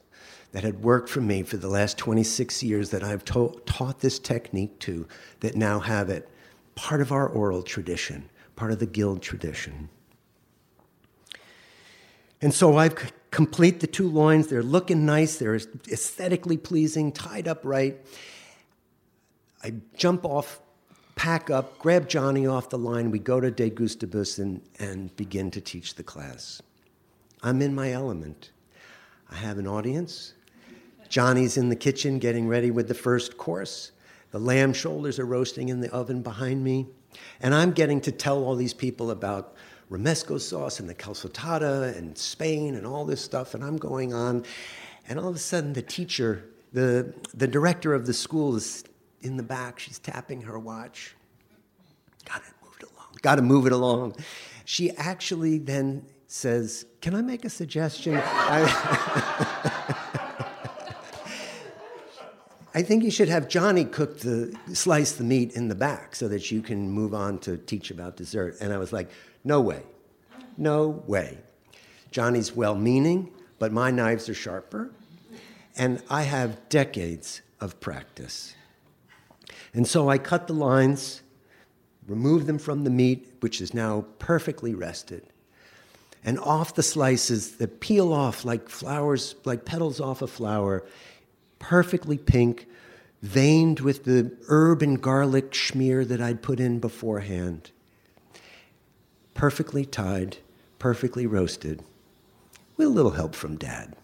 that 0.53 0.65
had 0.65 0.83
worked 0.83 1.09
for 1.09 1.21
me 1.21 1.43
for 1.43 1.57
the 1.57 1.69
last 1.69 1.99
26 1.99 2.63
years 2.63 2.91
that 2.91 3.05
I've 3.05 3.25
to- 3.27 3.61
taught 3.67 4.01
this 4.01 4.19
technique 4.19 4.79
to 4.81 5.07
that 5.41 5.55
now 5.55 5.81
have 5.81 6.09
it 6.09 6.29
part 6.75 7.01
of 7.01 7.13
our 7.13 7.29
oral 7.29 7.63
tradition, 7.63 8.29
part 8.55 8.73
of 8.73 8.79
the 8.79 8.87
guild 8.87 9.23
tradition. 9.23 9.89
And 12.41 12.55
so 12.55 12.77
I 12.77 12.91
complete 13.37 13.81
the 13.81 13.87
two 13.87 14.09
loins. 14.09 14.47
They're 14.47 14.63
looking 14.63 15.05
nice, 15.05 15.37
they're 15.37 15.57
aesthetically 15.57 16.57
pleasing, 16.57 17.13
tied 17.13 17.47
up 17.47 17.61
right. 17.65 18.01
I 19.63 19.75
jump 19.95 20.25
off, 20.25 20.59
pack 21.17 21.51
up, 21.51 21.79
grab 21.79 22.09
Johnny 22.09 22.47
off 22.47 22.71
the 22.71 22.79
line. 22.79 23.11
We 23.11 23.19
go 23.19 23.39
to 23.39 23.51
De 23.51 23.69
Gustibus 23.69 24.39
and, 24.39 24.63
and 24.79 25.15
begin 25.17 25.51
to 25.51 25.61
teach 25.61 25.97
the 25.97 26.03
class. 26.03 26.63
I'm 27.43 27.61
in 27.61 27.75
my 27.75 27.93
element. 27.93 28.53
I 29.31 29.35
have 29.35 29.59
an 29.59 29.67
audience. 29.67 30.33
Johnny's 31.11 31.59
in 31.59 31.69
the 31.69 31.77
kitchen 31.77 32.19
getting 32.19 32.49
ready 32.49 32.71
with 32.71 32.89
the 32.89 32.95
first 32.95 33.37
course. 33.37 33.93
The 34.31 34.39
lamb 34.39 34.73
shoulders 34.73 35.19
are 35.19 35.27
roasting 35.27 35.69
in 35.69 35.81
the 35.81 35.93
oven 35.93 36.23
behind 36.23 36.65
me. 36.65 36.87
And 37.43 37.55
I'm 37.55 37.73
getting 37.73 38.01
to 38.01 38.13
tell 38.13 38.43
all 38.43 38.57
these 38.57 38.73
people 38.73 39.11
about 39.11 39.57
romesco 39.91 40.41
sauce 40.41 40.81
and 40.81 40.89
the 40.89 40.95
calçotada 40.95 41.97
and 41.97 42.17
Spain 42.17 42.75
and 42.75 42.87
all 42.87 43.05
this 43.05 43.21
stuff. 43.21 43.55
And 43.55 43.63
I'm 43.65 43.77
going 43.77 44.13
on. 44.13 44.45
And 45.09 45.19
all 45.19 45.29
of 45.29 45.37
a 45.37 45.39
sudden, 45.39 45.73
the 45.73 45.83
teacher, 45.83 46.45
the, 46.73 47.15
the 47.35 47.47
director 47.47 47.95
of 47.95 48.07
the 48.07 48.13
school, 48.13 48.57
is 48.57 48.85
in 49.23 49.37
the 49.37 49.43
back. 49.43 49.79
She's 49.79 49.99
tapping 49.99 50.43
her 50.43 50.59
watch. 50.59 51.15
Gotta 52.25 52.45
move 52.63 52.75
it 52.81 52.87
along. 52.93 53.07
Gotta 53.23 53.43
move 53.43 53.67
it 53.67 53.73
along. 53.73 54.17
She 54.65 54.91
actually 54.97 55.59
then 55.59 56.05
says, 56.27 56.87
Can 57.01 57.15
I 57.15 57.23
make 57.23 57.45
a 57.45 57.51
suggestion? 57.51 58.17
I 62.75 62.83
think 62.83 63.05
you 63.05 63.13
should 63.13 63.29
have 63.29 63.49
Johnny 63.49 63.85
cook 63.85 64.19
the 64.21 64.57
slice 64.73 65.13
the 65.13 65.25
meat 65.25 65.53
in 65.53 65.69
the 65.69 65.75
back 65.75 66.17
so 66.17 66.27
that 66.29 66.51
you 66.51 66.63
can 66.63 66.91
move 66.91 67.15
on 67.15 67.39
to 67.41 67.57
teach 67.57 67.93
about 67.93 68.17
dessert. 68.17 68.57
And 68.61 68.73
I 68.73 68.79
was 68.79 68.93
like, 68.93 69.11
no 69.47 69.61
way. 69.61 69.83
No 70.57 71.05
way. 71.07 71.39
Johnny's 72.11 72.55
well 72.55 72.75
meaning, 72.75 73.31
but 73.61 73.73
my 73.73 73.93
knives 73.93 74.29
are 74.29 74.35
sharper. 74.35 74.91
And 75.77 76.03
I 76.11 76.23
have 76.23 76.69
decades 76.69 77.43
of 77.61 77.79
practice. 77.79 78.57
And 79.73 79.87
so 79.87 80.09
I 80.09 80.19
cut 80.19 80.49
the 80.49 80.53
lines, 80.53 81.23
remove 82.09 82.47
them 82.47 82.59
from 82.59 82.83
the 82.83 82.91
meat, 82.91 83.37
which 83.39 83.61
is 83.61 83.73
now 83.73 84.05
perfectly 84.19 84.75
rested. 84.75 85.23
And 86.25 86.41
off 86.41 86.75
the 86.75 86.83
slices 86.83 87.59
that 87.59 87.79
peel 87.79 88.13
off 88.13 88.45
like 88.45 88.69
flowers, 88.69 89.37
like 89.45 89.65
petals 89.65 90.01
off 90.01 90.23
a 90.23 90.27
flower, 90.27 90.85
perfectly 91.61 92.19
pink, 92.19 92.67
veined 93.23 93.79
with 93.79 94.05
the 94.05 94.37
herb 94.49 94.83
and 94.83 95.01
garlic 95.01 95.53
schmear 95.53 96.07
that 96.09 96.21
I'd 96.21 96.43
put 96.43 96.59
in 96.59 96.81
beforehand. 96.81 97.71
Perfectly 99.37 99.85
tied, 99.85 100.39
perfectly 100.79 101.27
roasted, 101.27 101.83
with 102.79 102.87
a 102.87 102.91
little 102.91 103.11
help 103.11 103.35
from 103.35 103.57
Dad. 103.57 103.95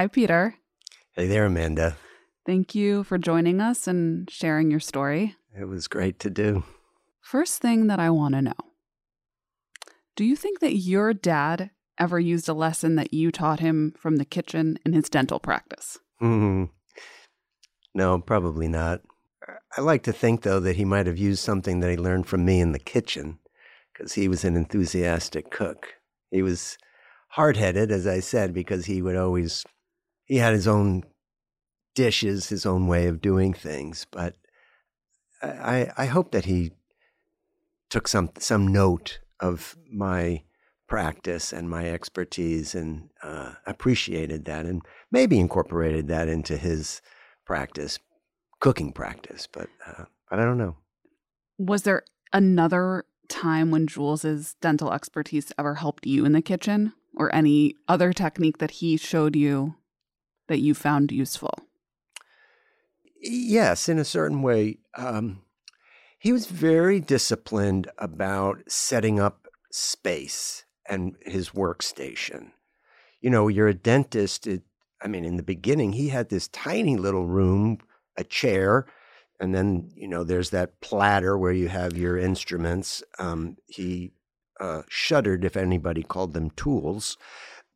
Hi, 0.00 0.06
Peter. 0.06 0.54
Hey 1.12 1.26
there, 1.26 1.44
Amanda. 1.44 1.94
Thank 2.46 2.74
you 2.74 3.04
for 3.04 3.18
joining 3.18 3.60
us 3.60 3.86
and 3.86 4.30
sharing 4.30 4.70
your 4.70 4.80
story. 4.80 5.36
It 5.54 5.66
was 5.66 5.88
great 5.88 6.18
to 6.20 6.30
do. 6.30 6.64
First 7.20 7.60
thing 7.60 7.88
that 7.88 8.00
I 8.00 8.08
want 8.08 8.34
to 8.34 8.40
know 8.40 8.54
Do 10.16 10.24
you 10.24 10.36
think 10.36 10.60
that 10.60 10.76
your 10.76 11.12
dad 11.12 11.68
ever 11.98 12.18
used 12.18 12.48
a 12.48 12.54
lesson 12.54 12.94
that 12.94 13.12
you 13.12 13.30
taught 13.30 13.60
him 13.60 13.92
from 13.98 14.16
the 14.16 14.24
kitchen 14.24 14.78
in 14.86 14.94
his 14.94 15.10
dental 15.10 15.38
practice? 15.38 15.98
Mm-hmm. 16.22 16.72
No, 17.94 18.20
probably 18.20 18.68
not. 18.68 19.02
I 19.76 19.82
like 19.82 20.04
to 20.04 20.14
think, 20.14 20.44
though, 20.44 20.60
that 20.60 20.76
he 20.76 20.84
might 20.86 21.08
have 21.08 21.18
used 21.18 21.44
something 21.44 21.80
that 21.80 21.90
he 21.90 21.98
learned 21.98 22.26
from 22.26 22.46
me 22.46 22.62
in 22.62 22.72
the 22.72 22.78
kitchen 22.78 23.38
because 23.92 24.14
he 24.14 24.28
was 24.28 24.46
an 24.46 24.56
enthusiastic 24.56 25.50
cook. 25.50 25.96
He 26.30 26.40
was 26.40 26.78
hard 27.28 27.58
headed, 27.58 27.92
as 27.92 28.06
I 28.06 28.20
said, 28.20 28.54
because 28.54 28.86
he 28.86 29.02
would 29.02 29.14
always, 29.14 29.62
he 30.30 30.36
had 30.36 30.54
his 30.54 30.68
own 30.68 31.02
dishes, 31.96 32.50
his 32.50 32.64
own 32.64 32.86
way 32.86 33.08
of 33.08 33.20
doing 33.20 33.52
things. 33.52 34.06
But 34.12 34.36
I, 35.42 35.90
I 35.98 36.06
hope 36.06 36.30
that 36.30 36.44
he 36.44 36.70
took 37.90 38.06
some, 38.06 38.30
some 38.38 38.68
note 38.68 39.18
of 39.40 39.76
my 39.92 40.44
practice 40.88 41.52
and 41.52 41.68
my 41.68 41.90
expertise 41.90 42.76
and 42.76 43.10
uh, 43.24 43.54
appreciated 43.66 44.44
that 44.44 44.66
and 44.66 44.82
maybe 45.10 45.40
incorporated 45.40 46.06
that 46.06 46.28
into 46.28 46.56
his 46.56 47.02
practice, 47.44 47.98
cooking 48.60 48.92
practice. 48.92 49.48
But, 49.52 49.68
uh, 49.84 50.04
but 50.30 50.38
I 50.38 50.44
don't 50.44 50.58
know. 50.58 50.76
Was 51.58 51.82
there 51.82 52.04
another 52.32 53.04
time 53.28 53.72
when 53.72 53.88
Jules's 53.88 54.54
dental 54.60 54.92
expertise 54.92 55.52
ever 55.58 55.74
helped 55.74 56.06
you 56.06 56.24
in 56.24 56.30
the 56.30 56.40
kitchen 56.40 56.92
or 57.16 57.34
any 57.34 57.74
other 57.88 58.12
technique 58.12 58.58
that 58.58 58.70
he 58.70 58.96
showed 58.96 59.34
you 59.34 59.74
that 60.50 60.58
you 60.58 60.74
found 60.74 61.12
useful? 61.12 61.54
Yes, 63.22 63.88
in 63.88 63.98
a 63.98 64.04
certain 64.04 64.42
way. 64.42 64.78
Um, 64.96 65.42
he 66.18 66.32
was 66.32 66.46
very 66.46 67.00
disciplined 67.00 67.88
about 67.96 68.58
setting 68.68 69.20
up 69.20 69.46
space 69.70 70.64
and 70.88 71.16
his 71.22 71.50
workstation. 71.50 72.50
You 73.20 73.30
know, 73.30 73.48
you're 73.48 73.68
a 73.68 73.74
dentist. 73.74 74.46
It, 74.46 74.62
I 75.00 75.06
mean, 75.08 75.24
in 75.24 75.36
the 75.36 75.42
beginning, 75.42 75.92
he 75.92 76.08
had 76.08 76.28
this 76.28 76.48
tiny 76.48 76.96
little 76.96 77.26
room, 77.26 77.78
a 78.18 78.24
chair, 78.24 78.86
and 79.38 79.54
then 79.54 79.90
you 79.94 80.08
know 80.08 80.24
there's 80.24 80.50
that 80.50 80.80
platter 80.80 81.38
where 81.38 81.52
you 81.52 81.68
have 81.68 81.96
your 81.96 82.18
instruments. 82.18 83.02
Um, 83.18 83.56
he 83.66 84.12
uh, 84.58 84.82
shuddered 84.88 85.44
if 85.44 85.56
anybody 85.56 86.02
called 86.02 86.34
them 86.34 86.50
tools, 86.50 87.16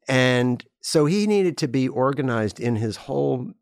and 0.09 0.65
so 0.81 1.07
he 1.07 1.27
needed 1.27 1.57
to 1.59 1.69
be 1.69 1.89
organized 1.89 2.61
in 2.61 2.77
his 2.77 2.97
whole 2.97 3.53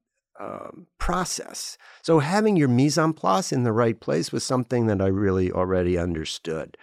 um, 0.40 0.86
process. 0.98 1.78
So 2.02 2.18
having 2.18 2.56
your 2.56 2.68
mise 2.68 2.98
en 2.98 3.12
place 3.12 3.52
in 3.52 3.62
the 3.62 3.72
right 3.72 3.98
place 3.98 4.32
was 4.32 4.42
something 4.42 4.86
that 4.86 5.00
I 5.00 5.06
really 5.06 5.52
already 5.52 5.96
understood, 5.98 6.76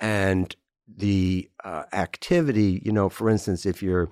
and 0.00 0.54
the 0.88 1.48
uh, 1.64 1.84
activity. 1.92 2.82
You 2.84 2.92
know, 2.92 3.08
for 3.08 3.30
instance, 3.30 3.66
if 3.66 3.82
you're 3.82 4.10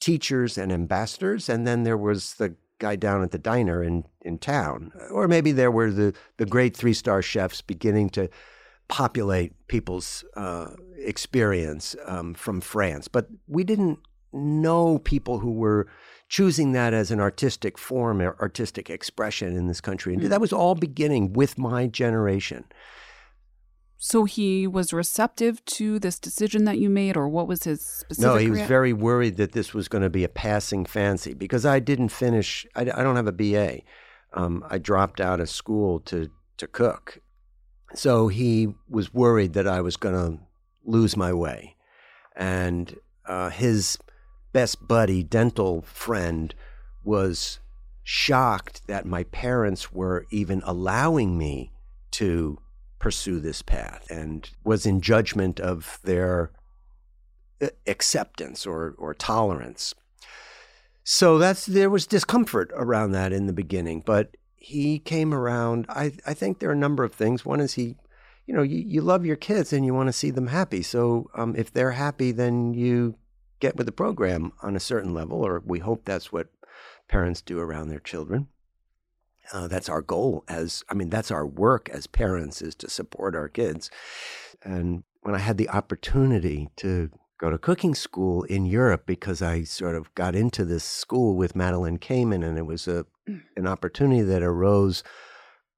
teachers 0.00 0.56
and 0.56 0.70
ambassadors, 0.70 1.48
and 1.48 1.66
then 1.66 1.82
there 1.82 1.96
was 1.96 2.34
the 2.34 2.54
guy 2.78 2.94
down 2.94 3.22
at 3.22 3.32
the 3.32 3.38
diner 3.38 3.82
in 3.82 4.04
in 4.22 4.38
town, 4.38 4.92
or 5.10 5.26
maybe 5.26 5.50
there 5.50 5.72
were 5.72 5.90
the 5.90 6.14
the 6.36 6.46
great 6.46 6.76
three 6.76 6.94
star 6.94 7.20
chefs 7.20 7.60
beginning 7.60 8.08
to 8.10 8.30
populate 8.88 9.52
people's 9.66 10.24
uh, 10.36 10.68
experience 10.96 11.96
um, 12.06 12.32
from 12.32 12.60
France. 12.60 13.08
But 13.08 13.26
we 13.48 13.64
didn't 13.64 13.98
know 14.32 15.00
people 15.00 15.40
who 15.40 15.50
were 15.50 15.88
choosing 16.28 16.72
that 16.72 16.92
as 16.92 17.10
an 17.10 17.20
artistic 17.20 17.78
form 17.78 18.20
or 18.20 18.36
artistic 18.40 18.90
expression 18.90 19.56
in 19.56 19.66
this 19.66 19.80
country. 19.80 20.14
And 20.14 20.22
that 20.24 20.40
was 20.40 20.52
all 20.52 20.74
beginning 20.74 21.32
with 21.32 21.56
my 21.58 21.86
generation. 21.86 22.64
So 23.98 24.24
he 24.24 24.66
was 24.66 24.92
receptive 24.92 25.64
to 25.64 25.98
this 25.98 26.18
decision 26.18 26.64
that 26.64 26.78
you 26.78 26.90
made, 26.90 27.16
or 27.16 27.28
what 27.28 27.48
was 27.48 27.62
his 27.62 27.80
specific? 27.80 28.26
No, 28.30 28.36
he 28.36 28.50
was 28.50 28.62
very 28.62 28.92
worried 28.92 29.36
that 29.38 29.52
this 29.52 29.72
was 29.72 29.88
going 29.88 30.02
to 30.02 30.10
be 30.10 30.22
a 30.22 30.28
passing 30.28 30.84
fancy 30.84 31.32
because 31.32 31.64
I 31.64 31.80
didn't 31.80 32.10
finish. 32.10 32.66
I, 32.74 32.82
I 32.82 33.02
don't 33.02 33.16
have 33.16 33.26
a 33.26 33.32
BA. 33.32 33.80
Um, 34.34 34.64
I 34.68 34.78
dropped 34.78 35.20
out 35.20 35.40
of 35.40 35.48
school 35.48 36.00
to 36.00 36.30
to 36.58 36.66
cook, 36.66 37.20
so 37.94 38.28
he 38.28 38.68
was 38.88 39.14
worried 39.14 39.54
that 39.54 39.66
I 39.66 39.80
was 39.80 39.96
going 39.96 40.14
to 40.14 40.42
lose 40.84 41.16
my 41.16 41.32
way. 41.32 41.76
And 42.36 42.96
uh, 43.24 43.48
his 43.48 43.98
best 44.56 44.88
buddy, 44.88 45.22
dental 45.22 45.82
friend, 45.82 46.54
was 47.04 47.60
shocked 48.02 48.86
that 48.86 49.04
my 49.04 49.22
parents 49.24 49.92
were 49.92 50.24
even 50.30 50.62
allowing 50.64 51.36
me 51.36 51.70
to 52.10 52.58
pursue 52.98 53.38
this 53.38 53.60
path 53.60 54.10
and 54.10 54.48
was 54.64 54.86
in 54.86 55.02
judgment 55.02 55.60
of 55.60 55.98
their 56.04 56.52
uh, 57.60 57.66
acceptance 57.86 58.66
or, 58.66 58.94
or 58.96 59.12
tolerance. 59.12 59.94
So 61.04 61.36
that's 61.36 61.66
there 61.66 61.90
was 61.90 62.06
discomfort 62.06 62.70
around 62.74 63.12
that 63.12 63.34
in 63.34 63.44
the 63.44 63.52
beginning, 63.52 64.04
but 64.06 64.38
he 64.56 64.98
came 64.98 65.34
around. 65.34 65.84
I, 65.90 66.12
I 66.26 66.32
think 66.32 66.60
there 66.60 66.70
are 66.70 66.72
a 66.80 66.84
number 66.86 67.04
of 67.04 67.12
things. 67.12 67.44
One 67.44 67.60
is 67.60 67.74
he, 67.74 67.96
you 68.46 68.54
know, 68.54 68.62
you, 68.62 68.78
you 68.78 69.02
love 69.02 69.26
your 69.26 69.36
kids 69.36 69.74
and 69.74 69.84
you 69.84 69.92
want 69.92 70.06
to 70.06 70.14
see 70.14 70.30
them 70.30 70.46
happy. 70.46 70.80
So 70.80 71.28
um, 71.34 71.54
if 71.56 71.70
they're 71.70 71.92
happy, 71.92 72.32
then 72.32 72.72
you 72.72 73.16
get 73.60 73.76
with 73.76 73.86
the 73.86 73.92
program 73.92 74.52
on 74.62 74.76
a 74.76 74.80
certain 74.80 75.14
level, 75.14 75.44
or 75.44 75.62
we 75.64 75.78
hope 75.78 76.04
that's 76.04 76.32
what 76.32 76.48
parents 77.08 77.40
do 77.40 77.58
around 77.58 77.88
their 77.88 78.00
children. 78.00 78.48
Uh, 79.52 79.68
that's 79.68 79.88
our 79.88 80.02
goal 80.02 80.42
as 80.48 80.82
I 80.88 80.94
mean 80.94 81.08
that's 81.08 81.30
our 81.30 81.46
work 81.46 81.88
as 81.90 82.08
parents 82.08 82.60
is 82.60 82.74
to 82.76 82.90
support 82.90 83.36
our 83.36 83.48
kids. 83.48 83.90
And 84.62 85.04
when 85.22 85.34
I 85.34 85.38
had 85.38 85.56
the 85.56 85.68
opportunity 85.68 86.68
to 86.76 87.10
go 87.38 87.50
to 87.50 87.58
cooking 87.58 87.94
school 87.94 88.42
in 88.44 88.66
Europe 88.66 89.04
because 89.06 89.42
I 89.42 89.62
sort 89.62 89.94
of 89.94 90.12
got 90.14 90.34
into 90.34 90.64
this 90.64 90.84
school 90.84 91.36
with 91.36 91.56
Madeleine 91.56 91.98
Kamman, 91.98 92.44
and 92.44 92.58
it 92.58 92.66
was 92.66 92.88
a 92.88 93.06
mm. 93.28 93.42
an 93.56 93.66
opportunity 93.66 94.22
that 94.22 94.42
arose 94.42 95.02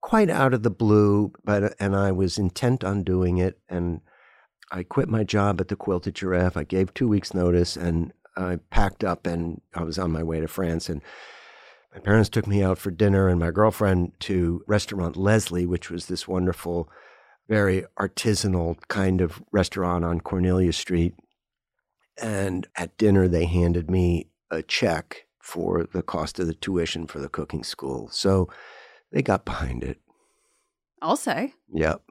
quite 0.00 0.30
out 0.30 0.54
of 0.54 0.62
the 0.62 0.70
blue, 0.70 1.32
but 1.44 1.74
and 1.80 1.96
I 1.96 2.12
was 2.12 2.38
intent 2.38 2.84
on 2.84 3.02
doing 3.02 3.38
it, 3.38 3.58
and 3.68 4.00
I 4.70 4.82
quit 4.82 5.08
my 5.08 5.24
job 5.24 5.60
at 5.60 5.68
the 5.68 5.76
Quilted 5.76 6.14
Giraffe. 6.14 6.56
I 6.56 6.64
gave 6.64 6.92
two 6.92 7.08
weeks' 7.08 7.34
notice, 7.34 7.76
and 7.76 8.12
I 8.36 8.58
packed 8.70 9.02
up, 9.02 9.26
and 9.26 9.60
I 9.74 9.82
was 9.82 9.98
on 9.98 10.12
my 10.12 10.22
way 10.22 10.40
to 10.40 10.48
France, 10.48 10.88
and 10.88 11.00
my 11.94 12.00
parents 12.00 12.28
took 12.28 12.46
me 12.46 12.62
out 12.62 12.78
for 12.78 12.90
dinner, 12.90 13.28
and 13.28 13.40
my 13.40 13.50
girlfriend 13.50 14.12
to 14.20 14.62
restaurant 14.66 15.16
Leslie, 15.16 15.66
which 15.66 15.90
was 15.90 16.06
this 16.06 16.28
wonderful, 16.28 16.90
very 17.48 17.84
artisanal 17.98 18.76
kind 18.88 19.20
of 19.20 19.42
restaurant 19.52 20.04
on 20.04 20.20
Cornelia 20.20 20.72
Street 20.72 21.14
and 22.20 22.66
at 22.76 22.96
dinner, 22.98 23.28
they 23.28 23.46
handed 23.46 23.90
me 23.90 24.28
a 24.50 24.62
check 24.62 25.26
for 25.40 25.84
the 25.92 26.02
cost 26.02 26.38
of 26.38 26.46
the 26.46 26.54
tuition 26.54 27.06
for 27.06 27.20
the 27.20 27.28
cooking 27.28 27.64
school. 27.64 28.08
So 28.10 28.48
they 29.12 29.22
got 29.22 29.44
behind 29.44 29.84
it. 29.84 29.98
I'll 31.00 31.16
say. 31.16 31.54
Yep. 31.72 32.02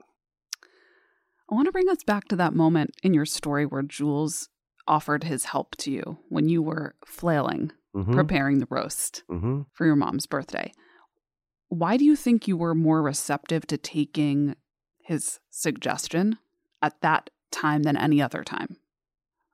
I 1.50 1.54
want 1.54 1.66
to 1.66 1.72
bring 1.72 1.88
us 1.88 2.02
back 2.04 2.28
to 2.28 2.36
that 2.36 2.54
moment 2.54 2.90
in 3.02 3.14
your 3.14 3.24
story 3.26 3.64
where 3.66 3.82
Jules 3.82 4.48
offered 4.86 5.24
his 5.24 5.46
help 5.46 5.76
to 5.76 5.90
you 5.90 6.18
when 6.28 6.48
you 6.48 6.62
were 6.62 6.94
flailing, 7.04 7.72
Mhm. 7.94 8.12
preparing 8.14 8.58
the 8.58 8.66
roast 8.70 9.22
Mhm. 9.30 9.66
for 9.72 9.86
your 9.86 9.96
mom's 9.96 10.26
birthday. 10.26 10.72
Why 11.68 11.96
do 11.96 12.04
you 12.04 12.16
think 12.16 12.48
you 12.48 12.56
were 12.56 12.74
more 12.74 13.02
receptive 13.02 13.66
to 13.66 13.76
taking 13.78 14.56
his 15.02 15.40
suggestion 15.50 16.38
at 16.82 17.00
that 17.02 17.30
time 17.50 17.82
than 17.82 17.96
any 17.96 18.20
other 18.22 18.44
time? 18.44 18.76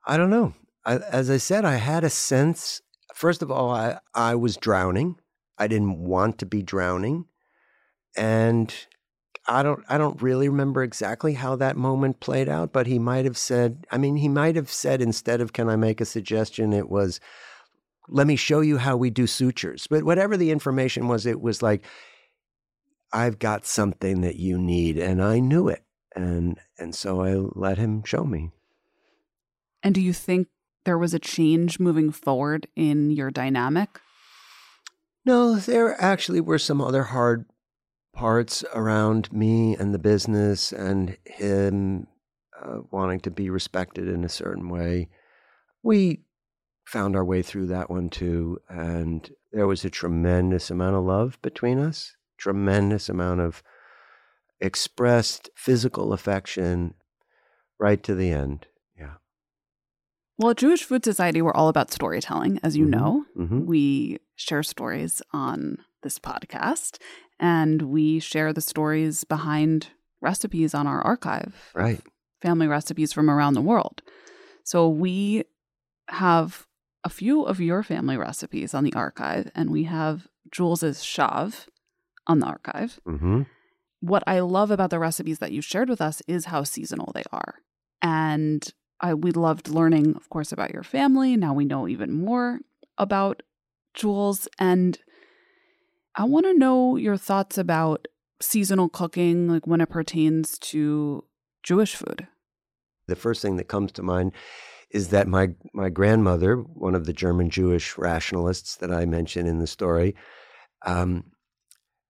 I 0.06 0.16
don't 0.16 0.30
know. 0.30 0.54
I, 0.84 0.98
as 0.98 1.30
I 1.30 1.38
said, 1.38 1.64
I 1.64 1.76
had 1.76 2.04
a 2.04 2.10
sense. 2.10 2.82
First 3.14 3.42
of 3.42 3.50
all, 3.50 3.70
I, 3.70 3.98
I 4.14 4.34
was 4.34 4.56
drowning. 4.56 5.18
I 5.58 5.66
didn't 5.68 5.98
want 5.98 6.38
to 6.38 6.46
be 6.46 6.62
drowning, 6.62 7.26
and 8.16 8.74
I 9.46 9.62
don't. 9.62 9.84
I 9.88 9.98
don't 9.98 10.20
really 10.22 10.48
remember 10.48 10.82
exactly 10.82 11.34
how 11.34 11.56
that 11.56 11.76
moment 11.76 12.20
played 12.20 12.48
out. 12.48 12.72
But 12.72 12.86
he 12.86 12.98
might 12.98 13.24
have 13.24 13.36
said. 13.36 13.86
I 13.90 13.98
mean, 13.98 14.16
he 14.16 14.28
might 14.28 14.56
have 14.56 14.70
said 14.70 15.02
instead 15.02 15.40
of 15.40 15.52
"Can 15.52 15.68
I 15.68 15.76
make 15.76 16.00
a 16.00 16.06
suggestion?" 16.06 16.72
It 16.72 16.88
was, 16.88 17.20
"Let 18.08 18.26
me 18.26 18.36
show 18.36 18.60
you 18.60 18.78
how 18.78 18.96
we 18.96 19.10
do 19.10 19.26
sutures." 19.26 19.86
But 19.86 20.04
whatever 20.04 20.36
the 20.36 20.50
information 20.50 21.08
was, 21.08 21.26
it 21.26 21.40
was 21.40 21.62
like, 21.62 21.84
"I've 23.12 23.38
got 23.38 23.66
something 23.66 24.22
that 24.22 24.36
you 24.36 24.58
need," 24.58 24.98
and 24.98 25.22
I 25.22 25.40
knew 25.40 25.68
it, 25.68 25.84
and 26.16 26.58
and 26.78 26.94
so 26.94 27.22
I 27.22 27.34
let 27.34 27.76
him 27.76 28.02
show 28.04 28.24
me. 28.24 28.50
And 29.82 29.94
do 29.94 30.00
you 30.00 30.14
think 30.14 30.48
there 30.84 30.98
was 30.98 31.12
a 31.12 31.18
change 31.18 31.78
moving 31.78 32.10
forward 32.10 32.66
in 32.74 33.10
your 33.10 33.30
dynamic? 33.30 34.00
No, 35.26 35.56
there 35.56 36.00
actually 36.00 36.40
were 36.40 36.58
some 36.58 36.80
other 36.80 37.04
hard 37.04 37.46
parts 38.14 38.64
around 38.74 39.32
me 39.32 39.76
and 39.76 39.92
the 39.92 39.98
business 39.98 40.72
and 40.72 41.16
him 41.24 42.06
uh, 42.62 42.78
wanting 42.90 43.20
to 43.20 43.30
be 43.30 43.50
respected 43.50 44.08
in 44.08 44.24
a 44.24 44.28
certain 44.28 44.68
way. 44.68 45.08
We 45.82 46.22
found 46.84 47.16
our 47.16 47.24
way 47.24 47.42
through 47.42 47.66
that 47.66 47.90
one 47.90 48.08
too. 48.10 48.60
And 48.68 49.28
there 49.52 49.66
was 49.66 49.84
a 49.84 49.90
tremendous 49.90 50.70
amount 50.70 50.96
of 50.96 51.04
love 51.04 51.38
between 51.42 51.78
us, 51.78 52.16
tremendous 52.38 53.08
amount 53.08 53.40
of 53.40 53.62
expressed 54.60 55.50
physical 55.56 56.12
affection 56.12 56.94
right 57.78 58.02
to 58.04 58.14
the 58.14 58.30
end. 58.30 58.66
Yeah. 58.98 59.14
Well, 60.38 60.50
at 60.50 60.56
Jewish 60.58 60.84
Food 60.84 61.04
Society, 61.04 61.42
we're 61.42 61.52
all 61.54 61.68
about 61.68 61.92
storytelling, 61.92 62.60
as 62.62 62.76
you 62.76 62.86
Mhm. 62.86 62.90
know. 62.90 63.24
hmm 63.34 63.64
We 63.66 64.18
share 64.36 64.62
stories 64.62 65.22
on 65.32 65.78
this 66.02 66.18
podcast, 66.18 66.98
and 67.38 67.82
we 67.82 68.18
share 68.20 68.52
the 68.52 68.60
stories 68.60 69.24
behind 69.24 69.88
recipes 70.20 70.74
on 70.74 70.86
our 70.86 71.00
archive, 71.02 71.54
Right. 71.74 72.00
family 72.40 72.66
recipes 72.66 73.12
from 73.12 73.28
around 73.30 73.54
the 73.54 73.60
world. 73.62 74.02
So 74.62 74.88
we 74.88 75.44
have 76.08 76.66
a 77.02 77.08
few 77.10 77.42
of 77.42 77.60
your 77.60 77.82
family 77.82 78.16
recipes 78.16 78.72
on 78.74 78.84
the 78.84 78.94
archive, 78.94 79.50
and 79.54 79.70
we 79.70 79.84
have 79.84 80.28
Jules's 80.50 80.98
schav 81.02 81.66
on 82.26 82.38
the 82.38 82.46
archive. 82.46 83.00
hmm 83.04 83.42
what 84.00 84.22
I 84.26 84.40
love 84.40 84.70
about 84.70 84.90
the 84.90 84.98
recipes 84.98 85.38
that 85.38 85.50
you 85.52 85.62
shared 85.62 85.88
with 85.88 86.02
us 86.02 86.20
is 86.28 86.44
how 86.46 86.62
seasonal 86.62 87.10
they 87.14 87.22
are. 87.32 87.54
And 88.02 88.62
I 89.00 89.14
we 89.14 89.30
loved 89.32 89.68
learning, 89.68 90.14
of 90.16 90.28
course, 90.28 90.52
about 90.52 90.74
your 90.74 90.82
family. 90.82 91.38
Now 91.38 91.54
we 91.54 91.64
know 91.64 91.88
even 91.88 92.12
more 92.12 92.60
about 92.98 93.42
Jules. 93.94 94.46
And 94.58 94.98
I 96.16 96.24
want 96.24 96.46
to 96.46 96.54
know 96.54 96.96
your 96.96 97.16
thoughts 97.16 97.58
about 97.58 98.06
seasonal 98.40 98.88
cooking, 98.88 99.48
like 99.48 99.66
when 99.66 99.80
it 99.80 99.90
pertains 99.90 100.58
to 100.58 101.24
Jewish 101.62 101.96
food. 101.96 102.28
The 103.06 103.16
first 103.16 103.42
thing 103.42 103.56
that 103.56 103.68
comes 103.68 103.92
to 103.92 104.02
mind 104.02 104.32
is 104.90 105.08
that 105.08 105.26
my 105.26 105.50
my 105.72 105.88
grandmother, 105.88 106.56
one 106.56 106.94
of 106.94 107.06
the 107.06 107.12
German 107.12 107.50
Jewish 107.50 107.98
rationalists 107.98 108.76
that 108.76 108.92
I 108.92 109.06
mentioned 109.06 109.48
in 109.48 109.58
the 109.58 109.66
story, 109.66 110.14
um, 110.86 111.24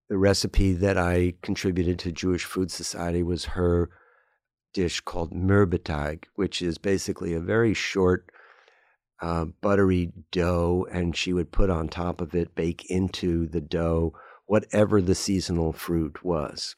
the 0.09 0.19
recipe 0.19 0.75
that 0.75 0.99
I 0.99 1.35
contributed 1.43 1.99
to 2.01 2.13
Jewish 2.13 2.45
Food 2.45 2.71
Society 2.71 3.23
was 3.23 3.47
her 3.47 3.91
dish 4.75 5.01
called 5.01 5.33
Mürbeteig, 5.33 6.25
which 6.35 6.61
is 6.61 6.77
basically 6.77 7.33
a 7.33 7.41
very 7.41 7.73
short, 7.73 8.29
uh, 9.25 9.47
buttery 9.63 10.13
dough, 10.33 10.87
and 10.93 11.17
she 11.17 11.33
would 11.33 11.51
put 11.51 11.71
on 11.71 11.89
top 11.89 12.21
of 12.21 12.35
it, 12.35 12.55
bake 12.55 12.85
into 12.91 13.47
the 13.47 13.61
dough, 13.61 14.13
whatever 14.45 15.01
the 15.01 15.15
seasonal 15.15 15.73
fruit 15.73 16.23
was. 16.23 16.77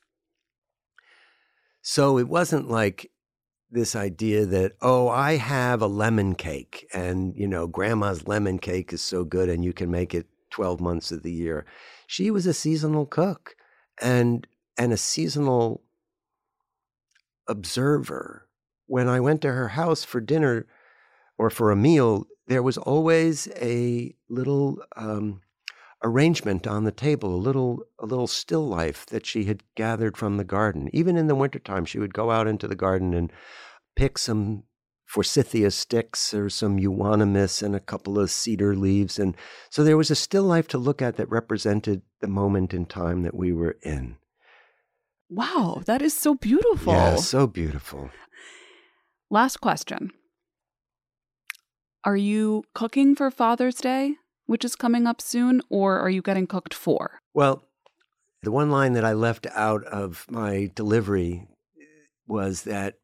So 1.82 2.18
it 2.18 2.28
wasn't 2.28 2.70
like 2.70 3.10
this 3.68 3.96
idea 3.96 4.46
that 4.46 4.72
oh 4.80 5.08
i 5.08 5.36
have 5.36 5.82
a 5.82 5.88
lemon 5.88 6.36
cake 6.36 6.86
and 6.94 7.34
you 7.36 7.48
know 7.48 7.66
grandma's 7.66 8.28
lemon 8.28 8.60
cake 8.60 8.92
is 8.92 9.02
so 9.02 9.24
good 9.24 9.48
and 9.48 9.64
you 9.64 9.72
can 9.72 9.90
make 9.90 10.14
it 10.14 10.28
12 10.50 10.80
months 10.80 11.10
of 11.10 11.24
the 11.24 11.32
year 11.32 11.66
she 12.06 12.30
was 12.30 12.46
a 12.46 12.54
seasonal 12.54 13.04
cook 13.04 13.56
and 14.00 14.46
and 14.78 14.92
a 14.92 14.96
seasonal 14.96 15.82
observer 17.48 18.48
when 18.86 19.08
i 19.08 19.18
went 19.18 19.40
to 19.42 19.50
her 19.50 19.70
house 19.70 20.04
for 20.04 20.20
dinner 20.20 20.64
or 21.36 21.50
for 21.50 21.72
a 21.72 21.76
meal 21.76 22.24
there 22.46 22.62
was 22.62 22.78
always 22.78 23.48
a 23.56 24.14
little 24.28 24.78
um, 24.96 25.40
arrangement 26.02 26.66
on 26.66 26.84
the 26.84 26.92
table, 26.92 27.34
a 27.34 27.36
little 27.36 27.84
a 27.98 28.06
little 28.06 28.26
still 28.26 28.66
life 28.66 29.06
that 29.06 29.26
she 29.26 29.44
had 29.44 29.62
gathered 29.74 30.16
from 30.16 30.36
the 30.36 30.44
garden. 30.44 30.88
Even 30.92 31.16
in 31.16 31.26
the 31.26 31.34
wintertime, 31.34 31.84
she 31.84 31.98
would 31.98 32.14
go 32.14 32.30
out 32.30 32.46
into 32.46 32.68
the 32.68 32.76
garden 32.76 33.14
and 33.14 33.32
pick 33.94 34.18
some 34.18 34.64
forsythia 35.04 35.70
sticks 35.70 36.34
or 36.34 36.50
some 36.50 36.78
euonymus 36.78 37.62
and 37.62 37.74
a 37.74 37.80
couple 37.80 38.18
of 38.18 38.30
cedar 38.30 38.74
leaves. 38.74 39.18
And 39.18 39.36
so 39.70 39.84
there 39.84 39.96
was 39.96 40.10
a 40.10 40.16
still 40.16 40.42
life 40.42 40.66
to 40.68 40.78
look 40.78 41.00
at 41.00 41.16
that 41.16 41.30
represented 41.30 42.02
the 42.20 42.26
moment 42.26 42.74
in 42.74 42.86
time 42.86 43.22
that 43.22 43.34
we 43.34 43.52
were 43.52 43.76
in. 43.82 44.16
Wow, 45.28 45.82
that 45.86 46.02
is 46.02 46.16
so 46.16 46.34
beautiful. 46.34 46.92
Yeah, 46.92 47.16
so 47.16 47.46
beautiful. 47.46 48.10
Last 49.30 49.60
question. 49.60 50.12
Are 52.06 52.16
you 52.16 52.62
cooking 52.72 53.16
for 53.16 53.32
Father's 53.32 53.74
Day, 53.74 54.14
which 54.46 54.64
is 54.64 54.76
coming 54.76 55.08
up 55.08 55.20
soon, 55.20 55.60
or 55.68 55.98
are 55.98 56.08
you 56.08 56.22
getting 56.22 56.46
cooked 56.46 56.72
for? 56.72 57.18
Well, 57.34 57.64
the 58.44 58.52
one 58.52 58.70
line 58.70 58.92
that 58.92 59.04
I 59.04 59.12
left 59.12 59.48
out 59.52 59.82
of 59.86 60.24
my 60.30 60.70
delivery 60.76 61.48
was 62.28 62.62
that 62.62 62.94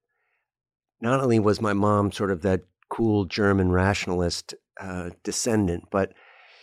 not 1.00 1.18
only 1.20 1.40
was 1.40 1.60
my 1.60 1.72
mom 1.72 2.12
sort 2.12 2.30
of 2.30 2.42
that 2.42 2.60
cool 2.90 3.24
German 3.24 3.72
rationalist 3.72 4.54
uh, 4.80 5.10
descendant, 5.24 5.88
but 5.90 6.12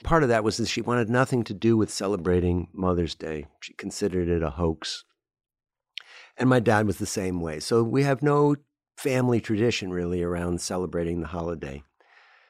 part 0.05 0.23
of 0.23 0.29
that 0.29 0.45
was 0.45 0.55
that 0.57 0.67
she 0.67 0.79
wanted 0.79 1.09
nothing 1.09 1.43
to 1.43 1.53
do 1.53 1.75
with 1.75 1.91
celebrating 1.91 2.69
Mother's 2.73 3.15
Day. 3.15 3.47
She 3.59 3.73
considered 3.73 4.29
it 4.29 4.41
a 4.41 4.51
hoax. 4.51 5.03
And 6.37 6.47
my 6.47 6.61
dad 6.61 6.87
was 6.87 6.99
the 6.99 7.05
same 7.05 7.41
way. 7.41 7.59
So 7.59 7.83
we 7.83 8.03
have 8.03 8.23
no 8.23 8.55
family 8.97 9.41
tradition 9.41 9.91
really 9.91 10.23
around 10.23 10.61
celebrating 10.61 11.19
the 11.19 11.27
holiday. 11.27 11.83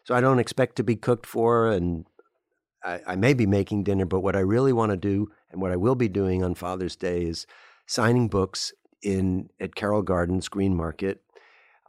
So 0.10 0.16
I 0.16 0.22
don't 0.22 0.40
expect 0.40 0.76
to 0.78 0.84
be 0.84 0.96
cooked 0.96 1.28
for, 1.28 1.70
and 1.70 2.04
I, 2.84 3.00
I 3.06 3.16
may 3.16 3.36
be 3.36 3.46
making 3.46 3.84
dinner, 3.84 4.06
but 4.06 4.22
what 4.22 4.36
I 4.36 4.40
really 4.40 4.74
want 4.74 4.90
to 4.90 4.98
do 4.98 5.30
and 5.52 5.62
what 5.62 5.72
I 5.72 5.76
will 5.76 5.94
be 5.94 6.08
doing 6.08 6.44
on 6.44 6.56
Father's 6.56 6.96
Day 6.96 7.26
is 7.26 7.46
signing 7.86 8.28
books 8.28 8.74
in 9.04 9.52
at 9.60 9.76
Carroll 9.76 10.02
Gardens 10.02 10.50
Green 10.50 10.76
Market 10.76 11.22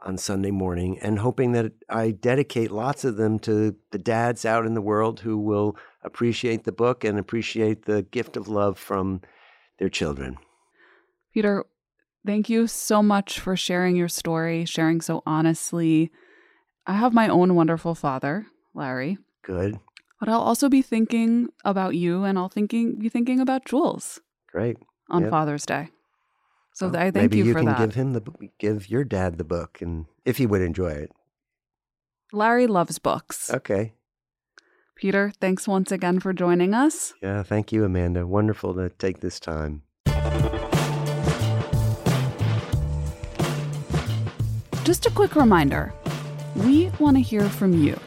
on 0.03 0.19
Sunday 0.19 0.51
morning 0.51 0.99
and 0.99 1.17
hoping 1.17 1.53
that 1.53 1.71
I 1.89 2.11
dedicate 2.11 2.69
lots 2.69 3.03
of 3.05 3.17
them 3.17 3.39
to 3.39 3.75
the 3.89 3.97
dads 3.97 4.45
out 4.45 4.67
in 4.67 4.75
the 4.75 4.83
world 4.83 5.21
who 5.21 5.39
will 5.39 5.75
appreciate 6.03 6.63
the 6.63 6.71
book 6.71 7.03
and 7.03 7.17
appreciate 7.17 7.85
the 7.85 8.03
gift 8.03 8.37
of 8.37 8.47
love 8.47 8.77
from 8.77 9.21
their 9.79 9.89
children. 9.89 10.37
Peter, 11.33 11.65
thank 12.23 12.49
you 12.49 12.67
so 12.67 13.01
much 13.01 13.39
for 13.39 13.57
sharing 13.57 13.95
your 13.95 14.07
story, 14.07 14.63
sharing 14.65 15.01
so 15.01 15.23
honestly. 15.25 16.11
I 16.87 16.93
have 16.93 17.13
my 17.13 17.27
own 17.27 17.55
wonderful 17.55 17.95
father, 17.95 18.47
Larry, 18.73 19.17
Good. 19.43 19.79
but 20.19 20.29
I'll 20.29 20.41
also 20.41 20.67
be 20.69 20.81
thinking 20.81 21.49
about 21.63 21.95
you 21.95 22.23
and 22.23 22.37
I'll 22.37 22.49
thinking 22.49 22.97
be 22.99 23.09
thinking 23.09 23.39
about 23.39 23.65
Jules 23.65 24.19
Great. 24.51 24.77
on 25.09 25.21
Yep. 25.23 25.29
Father's 25.31 25.65
Day. 25.65 25.89
So 26.73 26.87
Well, 26.87 26.97
I 26.97 27.03
thank 27.11 27.15
maybe 27.15 27.37
you, 27.37 27.45
you 27.45 27.53
for 27.53 27.59
can 27.59 27.65
that. 27.67 27.77
give 27.79 27.95
him 27.95 28.13
the 28.13 28.21
give 28.57 28.89
your 28.89 29.03
dad 29.03 29.37
the 29.37 29.43
book 29.43 29.79
and 29.81 30.05
if 30.25 30.37
he 30.37 30.45
would 30.45 30.61
enjoy 30.61 30.91
it. 30.91 31.11
Larry 32.33 32.65
loves 32.65 32.97
books. 32.97 33.53
Okay. 33.53 33.93
Peter, 34.95 35.33
thanks 35.41 35.67
once 35.67 35.91
again 35.91 36.19
for 36.19 36.31
joining 36.33 36.73
us. 36.73 37.13
Yeah, 37.21 37.43
thank 37.43 37.71
you 37.71 37.83
Amanda. 37.85 38.25
Wonderful 38.25 38.73
to 38.75 38.89
take 38.89 39.19
this 39.19 39.39
time. 39.39 39.83
Just 44.83 45.05
a 45.05 45.11
quick 45.11 45.35
reminder 45.35 45.93
we 46.61 46.89
want 46.99 47.17
to 47.17 47.21
hear 47.21 47.49
from 47.49 47.73
you. 47.83 47.99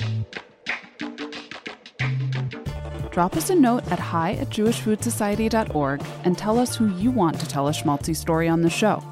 Drop 3.10 3.36
us 3.36 3.48
a 3.48 3.54
note 3.54 3.86
at 3.92 4.00
hi 4.00 4.32
at 4.32 4.48
jewishfoodsociety.org 4.48 6.04
and 6.24 6.36
tell 6.36 6.58
us 6.58 6.74
who 6.74 6.88
you 6.96 7.12
want 7.12 7.38
to 7.38 7.46
tell 7.46 7.68
a 7.68 7.70
schmaltzy 7.70 8.16
story 8.16 8.48
on 8.48 8.62
the 8.62 8.70
show. 8.70 9.02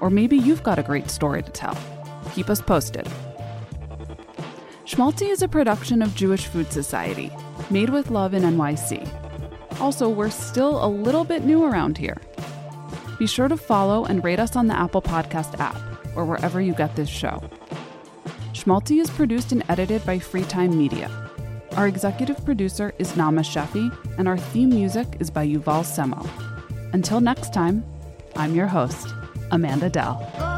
Or 0.00 0.08
maybe 0.08 0.38
you've 0.38 0.62
got 0.62 0.78
a 0.78 0.82
great 0.82 1.10
story 1.10 1.42
to 1.42 1.50
tell. 1.50 1.76
Keep 2.32 2.48
us 2.48 2.62
posted. 2.62 3.06
Schmaltzy 4.86 5.30
is 5.30 5.42
a 5.42 5.48
production 5.48 6.00
of 6.00 6.14
Jewish 6.14 6.46
Food 6.46 6.72
Society, 6.72 7.30
made 7.70 7.90
with 7.90 8.10
love 8.10 8.34
in 8.34 8.42
NYC. 8.42 9.06
Also, 9.80 10.08
we're 10.08 10.30
still 10.30 10.82
a 10.84 10.88
little 10.88 11.24
bit 11.24 11.44
new 11.44 11.64
around 11.64 11.98
here. 11.98 12.16
Be 13.18 13.26
sure 13.26 13.48
to 13.48 13.56
follow 13.56 14.04
and 14.04 14.24
rate 14.24 14.40
us 14.40 14.56
on 14.56 14.66
the 14.66 14.78
Apple 14.78 15.02
Podcast 15.02 15.58
app 15.60 15.76
or 16.16 16.24
wherever 16.24 16.60
you 16.60 16.74
get 16.74 16.96
this 16.96 17.08
show. 17.08 17.42
Schmaltzy 18.62 19.00
is 19.00 19.10
produced 19.10 19.50
and 19.50 19.64
edited 19.68 20.06
by 20.06 20.20
Freetime 20.20 20.72
Media. 20.74 21.10
Our 21.72 21.88
executive 21.88 22.44
producer 22.44 22.94
is 22.96 23.10
Naama 23.14 23.40
Shefi, 23.40 23.92
and 24.18 24.28
our 24.28 24.38
theme 24.38 24.68
music 24.68 25.16
is 25.18 25.30
by 25.30 25.48
Yuval 25.48 25.82
Semo. 25.82 26.24
Until 26.92 27.20
next 27.20 27.52
time, 27.52 27.84
I'm 28.36 28.54
your 28.54 28.68
host, 28.68 29.08
Amanda 29.50 29.90
Dell. 29.90 30.51